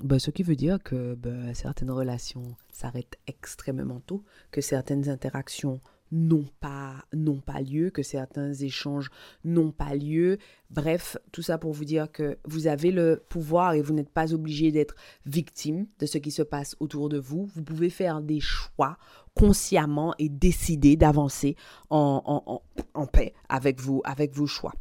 Ben, 0.02 0.18
ce 0.18 0.32
qui 0.32 0.44
veut 0.44 0.56
dire 0.56 0.82
que 0.82 1.14
ben, 1.16 1.54
certaines 1.54 1.92
relations 1.92 2.56
s'arrêtent 2.72 3.20
extrêmement 3.28 4.00
tôt, 4.00 4.24
que 4.52 4.62
certaines 4.62 5.08
interactions 5.08 5.80
n'ont 6.14 6.46
pas, 6.60 6.94
n'ont 7.12 7.40
pas 7.40 7.60
lieu, 7.60 7.90
que 7.90 8.04
certains 8.04 8.54
échanges 8.54 9.10
n'ont 9.44 9.72
pas 9.72 9.96
lieu. 9.96 10.38
Bref, 10.70 11.18
tout 11.32 11.42
ça 11.42 11.58
pour 11.58 11.74
vous 11.74 11.86
dire 11.86 12.12
que 12.12 12.38
vous 12.46 12.68
avez 12.68 12.92
le 12.92 13.24
pouvoir 13.30 13.74
et 13.74 13.82
vous 13.82 13.94
n'êtes 13.94 14.12
pas 14.12 14.32
obligé 14.32 14.72
d'être 14.72 14.96
victime 15.26 15.88
de 15.98 16.06
ce 16.06 16.20
qui 16.20 16.30
se 16.30 16.44
passe 16.44 16.76
autour 16.80 17.10
de 17.10 17.18
vous. 17.18 17.50
Vous 17.56 17.64
pouvez 17.64 17.90
faire 17.90 18.22
des 18.22 18.40
choix 18.40 18.98
consciemment 19.34 20.14
et 20.20 20.30
décider 20.30 20.96
d'avancer 20.96 21.56
en, 21.90 22.62
en, 22.94 23.08
paix 23.08 23.34
avec, 23.50 23.82
vous, 23.82 24.02
avec 24.06 24.36
vos 24.36 24.46
choix. 24.46 24.74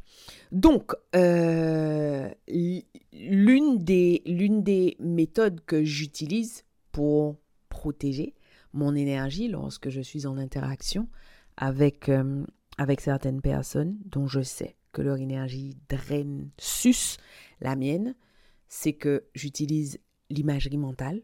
Donc, 0.51 0.93
euh, 1.17 2.29
l'une 2.47 3.79
des, 3.79 4.21
l'une 4.27 4.63
des 4.63 4.97
méthodes 5.01 5.61
que 5.65 5.83
j'utilise 5.83 6.65
pour 6.93 7.37
protéger, 7.71 8.35
mon 8.73 8.95
énergie 8.95 9.49
lorsque 9.49 9.89
je 9.89 10.01
suis 10.01 10.27
en 10.27 10.39
interaction 10.39 11.09
avec, 11.57 12.09
euh, 12.09 12.45
avec 12.79 13.01
certaines 13.01 13.41
personnes 13.41 13.99
dont 14.05 14.27
je 14.27 14.43
sais 14.43 14.77
que 14.93 15.03
leur 15.03 15.17
énergie 15.17 15.77
draine, 15.89 16.51
suce 16.59 17.17
la 17.61 17.77
mienne, 17.77 18.15
c'est 18.69 18.93
que 18.93 19.25
j'utilise 19.35 19.99
l'imagerie 20.31 20.79
mentale 20.79 21.23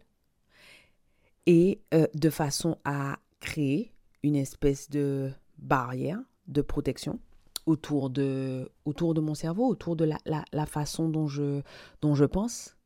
et 1.47 1.81
euh, 1.95 2.07
de 2.15 2.31
façon 2.31 2.77
à 2.85 3.19
créer 3.41 3.93
une 4.23 4.37
espèce 4.37 4.91
de 4.91 5.31
barrière 5.59 6.21
de 6.47 6.63
protection 6.63 7.19
autour 7.67 8.11
de, 8.11 8.71
autour 8.85 9.15
de 9.15 9.21
mon 9.21 9.35
cerveau, 9.35 9.67
autour 9.67 9.97
de 9.97 10.05
la, 10.05 10.19
la, 10.25 10.67
façon 10.67 11.09
dont 11.09 11.29
je, 11.29 11.63
dont 12.01 12.15
je 12.15 12.25
pense. 12.25 12.77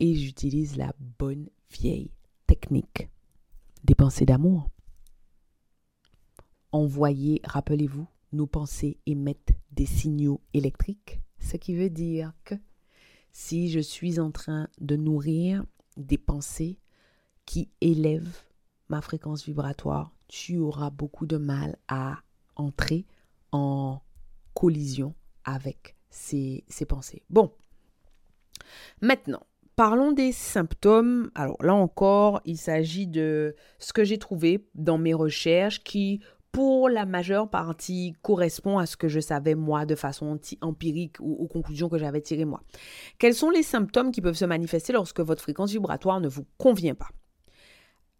Et 0.00 0.14
j'utilise 0.14 0.76
la 0.76 0.92
bonne 1.18 1.48
vieille 1.70 2.12
technique 2.46 3.08
des 3.84 3.94
pensées 3.94 4.26
d'amour. 4.26 4.68
Envoyer, 6.72 7.40
rappelez-vous, 7.44 8.06
nos 8.32 8.46
pensées 8.46 8.98
émettent 9.06 9.52
des 9.72 9.86
signaux 9.86 10.40
électriques, 10.52 11.20
ce 11.38 11.56
qui 11.56 11.74
veut 11.74 11.90
dire 11.90 12.32
que 12.44 12.54
si 13.32 13.70
je 13.70 13.80
suis 13.80 14.20
en 14.20 14.30
train 14.30 14.68
de 14.80 14.96
nourrir 14.96 15.64
des 15.96 16.18
pensées 16.18 16.78
qui 17.46 17.70
élèvent 17.80 18.42
ma 18.88 19.00
fréquence 19.00 19.44
vibratoire, 19.44 20.12
tu 20.28 20.58
auras 20.58 20.90
beaucoup 20.90 21.26
de 21.26 21.36
mal 21.36 21.78
à 21.88 22.18
entrer 22.56 23.06
en 23.52 24.00
collision 24.54 25.14
avec 25.44 25.96
ces, 26.10 26.64
ces 26.68 26.84
pensées. 26.84 27.22
Bon, 27.30 27.52
maintenant, 29.00 29.46
Parlons 29.78 30.10
des 30.10 30.32
symptômes. 30.32 31.30
Alors 31.36 31.62
là 31.62 31.72
encore, 31.72 32.40
il 32.44 32.58
s'agit 32.58 33.06
de 33.06 33.54
ce 33.78 33.92
que 33.92 34.02
j'ai 34.02 34.18
trouvé 34.18 34.66
dans 34.74 34.98
mes 34.98 35.14
recherches 35.14 35.84
qui, 35.84 36.20
pour 36.50 36.88
la 36.88 37.06
majeure 37.06 37.48
partie, 37.48 38.12
correspond 38.22 38.78
à 38.78 38.86
ce 38.86 38.96
que 38.96 39.06
je 39.06 39.20
savais 39.20 39.54
moi 39.54 39.86
de 39.86 39.94
façon 39.94 40.40
empirique 40.62 41.18
ou 41.20 41.32
aux 41.34 41.46
conclusions 41.46 41.88
que 41.88 41.96
j'avais 41.96 42.20
tirées 42.20 42.44
moi. 42.44 42.60
Quels 43.20 43.34
sont 43.34 43.50
les 43.50 43.62
symptômes 43.62 44.10
qui 44.10 44.20
peuvent 44.20 44.34
se 44.34 44.44
manifester 44.46 44.92
lorsque 44.92 45.20
votre 45.20 45.42
fréquence 45.42 45.70
vibratoire 45.70 46.20
ne 46.20 46.28
vous 46.28 46.44
convient 46.56 46.96
pas? 46.96 47.10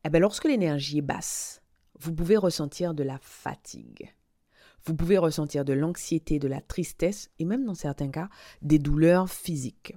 Eh 0.05 0.11
bien, 0.11 0.21
lorsque 0.21 0.45
l'énergie 0.45 0.99
est 0.99 1.03
basse, 1.03 1.61
vous 1.99 2.15
pouvez 2.15 2.37
ressentir 2.37 2.95
de 2.95 3.03
la 3.03 3.19
fatigue. 3.21 4.15
Vous 4.85 4.95
pouvez 4.95 5.19
ressentir 5.19 5.65
de 5.65 5.73
l'anxiété, 5.73 6.39
de 6.39 6.47
la 6.47 6.61
tristesse 6.61 7.31
et 7.41 7.45
même 7.45 7.65
dans 7.65 7.75
certains 7.75 8.11
cas 8.11 8.29
des 8.63 8.79
douleurs 8.79 9.29
physiques. 9.29 9.97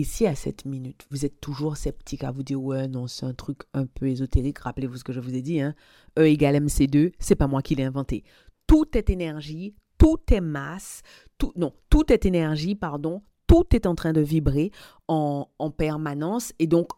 Ici, 0.00 0.26
à 0.26 0.34
cette 0.34 0.64
minute, 0.64 1.04
vous 1.10 1.26
êtes 1.26 1.42
toujours 1.42 1.76
sceptique 1.76 2.24
à 2.24 2.30
vous 2.30 2.42
dire 2.42 2.58
ouais 2.62 2.88
non 2.88 3.06
c'est 3.06 3.26
un 3.26 3.34
truc 3.34 3.58
un 3.74 3.84
peu 3.84 4.08
ésotérique. 4.08 4.60
Rappelez-vous 4.60 4.96
ce 4.96 5.04
que 5.04 5.12
je 5.12 5.20
vous 5.20 5.34
ai 5.34 5.42
dit, 5.42 5.60
hein? 5.60 5.74
E 6.18 6.22
égale 6.22 6.56
MC2, 6.56 7.12
c'est 7.18 7.34
pas 7.34 7.46
moi 7.46 7.60
qui 7.60 7.74
l'ai 7.74 7.84
inventé. 7.84 8.24
Tout 8.66 8.96
est 8.96 9.10
énergie, 9.10 9.74
tout 9.98 10.20
est 10.30 10.40
masse, 10.40 11.02
tout 11.36 11.52
non, 11.54 11.74
tout 11.90 12.10
est 12.10 12.24
énergie, 12.24 12.74
pardon, 12.74 13.22
tout 13.46 13.66
est 13.72 13.84
en 13.84 13.94
train 13.94 14.14
de 14.14 14.22
vibrer 14.22 14.70
en, 15.06 15.50
en 15.58 15.70
permanence. 15.70 16.54
Et 16.58 16.66
donc, 16.66 16.88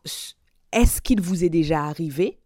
est-ce 0.73 1.03
qu'il 1.03 1.21
vous 1.21 1.43
est 1.43 1.51
déjà 1.51 1.83
arrivé 1.83 2.38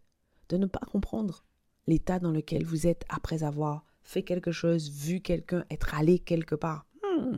de 0.49 0.57
ne 0.57 0.65
pas 0.65 0.87
comprendre 0.91 1.45
l'état 1.87 2.19
dans 2.19 2.31
lequel 2.31 2.65
vous 2.65 2.87
êtes 2.87 3.05
après 3.11 3.45
avoir 3.45 3.85
fait 4.01 4.23
quelque 4.23 4.53
chose, 4.53 4.91
vu 4.91 5.21
quelqu'un, 5.21 5.67
être 5.71 5.95
allé 5.95 6.19
quelque 6.19 6.55
part? 6.55 6.87
Hmm. 7.03 7.37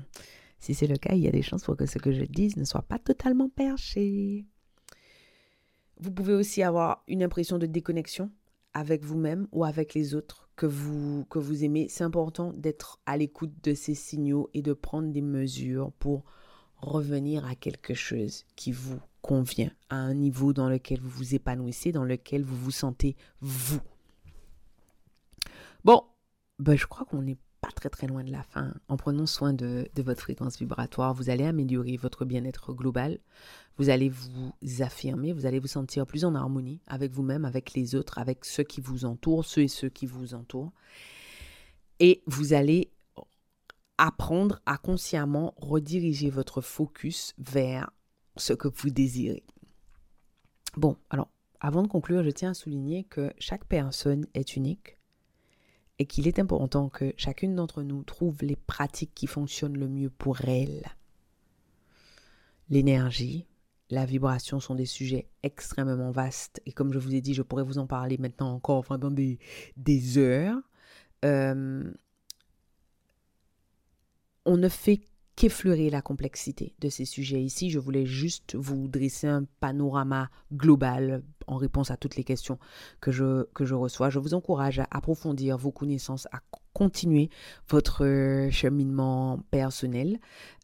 Si 0.58 0.74
c'est 0.74 0.86
le 0.86 0.96
cas, 0.96 1.14
il 1.14 1.22
y 1.22 1.28
a 1.28 1.32
des 1.32 1.42
chances 1.42 1.64
pour 1.64 1.76
que 1.76 1.86
ce 1.86 1.98
que 1.98 2.12
je 2.12 2.24
dise 2.24 2.56
ne 2.56 2.64
soit 2.64 2.82
pas 2.82 2.98
totalement 2.98 3.48
perché. 3.48 4.44
Vous 6.00 6.10
pouvez 6.10 6.34
aussi 6.34 6.62
avoir 6.62 7.02
une 7.08 7.22
impression 7.22 7.58
de 7.58 7.66
déconnexion 7.66 8.30
avec 8.74 9.04
vous-même 9.04 9.48
ou 9.52 9.64
avec 9.64 9.94
les 9.94 10.14
autres 10.14 10.48
que 10.56 10.66
vous, 10.66 11.24
que 11.26 11.38
vous 11.38 11.64
aimez, 11.64 11.86
c'est 11.88 12.04
important 12.04 12.52
d'être 12.52 13.00
à 13.06 13.16
l'écoute 13.16 13.52
de 13.62 13.74
ces 13.74 13.94
signaux 13.94 14.50
et 14.54 14.62
de 14.62 14.72
prendre 14.72 15.12
des 15.12 15.22
mesures 15.22 15.92
pour 15.98 16.24
revenir 16.76 17.46
à 17.46 17.54
quelque 17.54 17.94
chose 17.94 18.44
qui 18.56 18.72
vous 18.72 19.00
convient, 19.22 19.70
à 19.88 19.96
un 19.96 20.14
niveau 20.14 20.52
dans 20.52 20.68
lequel 20.68 21.00
vous 21.00 21.10
vous 21.10 21.34
épanouissez, 21.34 21.92
dans 21.92 22.04
lequel 22.04 22.42
vous 22.42 22.56
vous 22.56 22.70
sentez 22.70 23.16
vous. 23.40 23.80
Bon, 25.84 26.02
ben 26.58 26.76
je 26.76 26.86
crois 26.86 27.06
qu'on 27.06 27.22
n'est 27.22 27.38
très 27.74 27.88
très 27.90 28.06
loin 28.06 28.24
de 28.24 28.30
la 28.30 28.42
fin. 28.42 28.74
En 28.88 28.96
prenant 28.96 29.26
soin 29.26 29.52
de, 29.52 29.88
de 29.94 30.02
votre 30.02 30.20
fréquence 30.20 30.58
vibratoire, 30.58 31.14
vous 31.14 31.30
allez 31.30 31.44
améliorer 31.44 31.96
votre 31.96 32.24
bien-être 32.24 32.72
global, 32.72 33.18
vous 33.76 33.90
allez 33.90 34.08
vous 34.08 34.52
affirmer, 34.80 35.32
vous 35.32 35.46
allez 35.46 35.58
vous 35.58 35.68
sentir 35.68 36.06
plus 36.06 36.24
en 36.24 36.34
harmonie 36.34 36.80
avec 36.86 37.12
vous-même, 37.12 37.44
avec 37.44 37.74
les 37.74 37.94
autres, 37.94 38.18
avec 38.18 38.44
ceux 38.44 38.64
qui 38.64 38.80
vous 38.80 39.04
entourent, 39.04 39.44
ceux 39.44 39.62
et 39.62 39.68
ceux 39.68 39.88
qui 39.88 40.06
vous 40.06 40.34
entourent. 40.34 40.72
Et 42.00 42.22
vous 42.26 42.52
allez 42.52 42.90
apprendre 43.98 44.60
à 44.66 44.78
consciemment 44.78 45.54
rediriger 45.56 46.30
votre 46.30 46.60
focus 46.60 47.34
vers 47.38 47.90
ce 48.36 48.52
que 48.52 48.68
vous 48.68 48.90
désirez. 48.90 49.44
Bon, 50.76 50.96
alors, 51.10 51.28
avant 51.60 51.82
de 51.82 51.88
conclure, 51.88 52.22
je 52.22 52.30
tiens 52.30 52.50
à 52.50 52.54
souligner 52.54 53.04
que 53.04 53.32
chaque 53.38 53.64
personne 53.64 54.26
est 54.34 54.54
unique 54.56 54.97
et 55.98 56.06
qu'il 56.06 56.28
est 56.28 56.38
important 56.38 56.88
que 56.88 57.12
chacune 57.16 57.54
d'entre 57.54 57.82
nous 57.82 58.02
trouve 58.04 58.38
les 58.42 58.56
pratiques 58.56 59.14
qui 59.14 59.26
fonctionnent 59.26 59.78
le 59.78 59.88
mieux 59.88 60.10
pour 60.10 60.40
elle. 60.42 60.86
L'énergie, 62.70 63.46
la 63.90 64.04
vibration 64.04 64.60
sont 64.60 64.74
des 64.74 64.86
sujets 64.86 65.28
extrêmement 65.42 66.10
vastes 66.10 66.60
et 66.66 66.72
comme 66.72 66.92
je 66.92 66.98
vous 66.98 67.14
ai 67.14 67.20
dit, 67.20 67.34
je 67.34 67.42
pourrais 67.42 67.64
vous 67.64 67.78
en 67.78 67.86
parler 67.86 68.18
maintenant 68.18 68.52
encore 68.52 68.84
pendant 68.84 69.10
des, 69.10 69.38
des 69.76 70.18
heures. 70.18 70.60
Euh, 71.24 71.90
on 74.44 74.56
ne 74.56 74.68
fait 74.68 75.00
qu'effleurer 75.38 75.88
la 75.88 76.02
complexité 76.02 76.74
de 76.80 76.88
ces 76.88 77.04
sujets 77.04 77.40
ici. 77.40 77.70
Je 77.70 77.78
voulais 77.78 78.06
juste 78.06 78.56
vous 78.56 78.88
dresser 78.88 79.28
un 79.28 79.44
panorama 79.60 80.30
global 80.52 81.22
en 81.46 81.58
réponse 81.58 81.92
à 81.92 81.96
toutes 81.96 82.16
les 82.16 82.24
questions 82.24 82.58
que 83.00 83.12
je, 83.12 83.44
que 83.54 83.64
je 83.64 83.76
reçois. 83.76 84.10
Je 84.10 84.18
vous 84.18 84.34
encourage 84.34 84.80
à 84.80 84.88
approfondir 84.90 85.56
vos 85.56 85.70
connaissances, 85.70 86.26
à 86.32 86.40
continuer 86.72 87.30
votre 87.68 88.48
cheminement 88.50 89.38
personnel. 89.52 90.18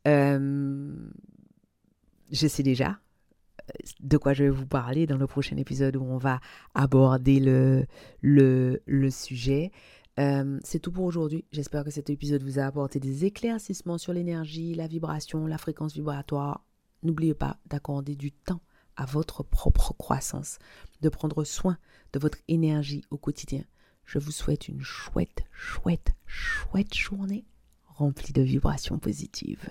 Euh, 0.08 0.92
je 2.32 2.48
sais 2.48 2.64
déjà 2.64 2.98
euh, 3.70 3.72
de 4.00 4.16
quoi 4.16 4.32
je 4.32 4.42
vais 4.42 4.50
vous 4.50 4.66
parler 4.66 5.06
dans 5.06 5.18
le 5.18 5.28
prochain 5.28 5.56
épisode 5.56 5.94
où 5.94 6.02
on 6.02 6.18
va 6.18 6.40
aborder 6.74 7.38
le, 7.38 7.86
le, 8.22 8.82
le 8.86 9.10
sujet. 9.10 9.70
Euh, 10.18 10.60
c'est 10.62 10.78
tout 10.78 10.92
pour 10.92 11.04
aujourd'hui. 11.04 11.44
J'espère 11.50 11.84
que 11.84 11.90
cet 11.90 12.10
épisode 12.10 12.42
vous 12.42 12.58
a 12.58 12.64
apporté 12.64 13.00
des 13.00 13.24
éclaircissements 13.24 13.98
sur 13.98 14.12
l'énergie, 14.12 14.74
la 14.74 14.86
vibration, 14.86 15.46
la 15.46 15.58
fréquence 15.58 15.94
vibratoire. 15.94 16.64
N'oubliez 17.02 17.34
pas 17.34 17.58
d'accorder 17.66 18.14
du 18.14 18.32
temps 18.32 18.60
à 18.96 19.06
votre 19.06 19.42
propre 19.42 19.92
croissance, 19.94 20.58
de 21.00 21.08
prendre 21.08 21.42
soin 21.44 21.78
de 22.12 22.18
votre 22.18 22.38
énergie 22.48 23.04
au 23.10 23.16
quotidien. 23.16 23.64
Je 24.04 24.18
vous 24.18 24.30
souhaite 24.30 24.68
une 24.68 24.82
chouette, 24.82 25.44
chouette, 25.52 26.12
chouette 26.26 26.94
journée 26.94 27.44
remplie 27.86 28.32
de 28.32 28.42
vibrations 28.42 28.98
positives. 28.98 29.70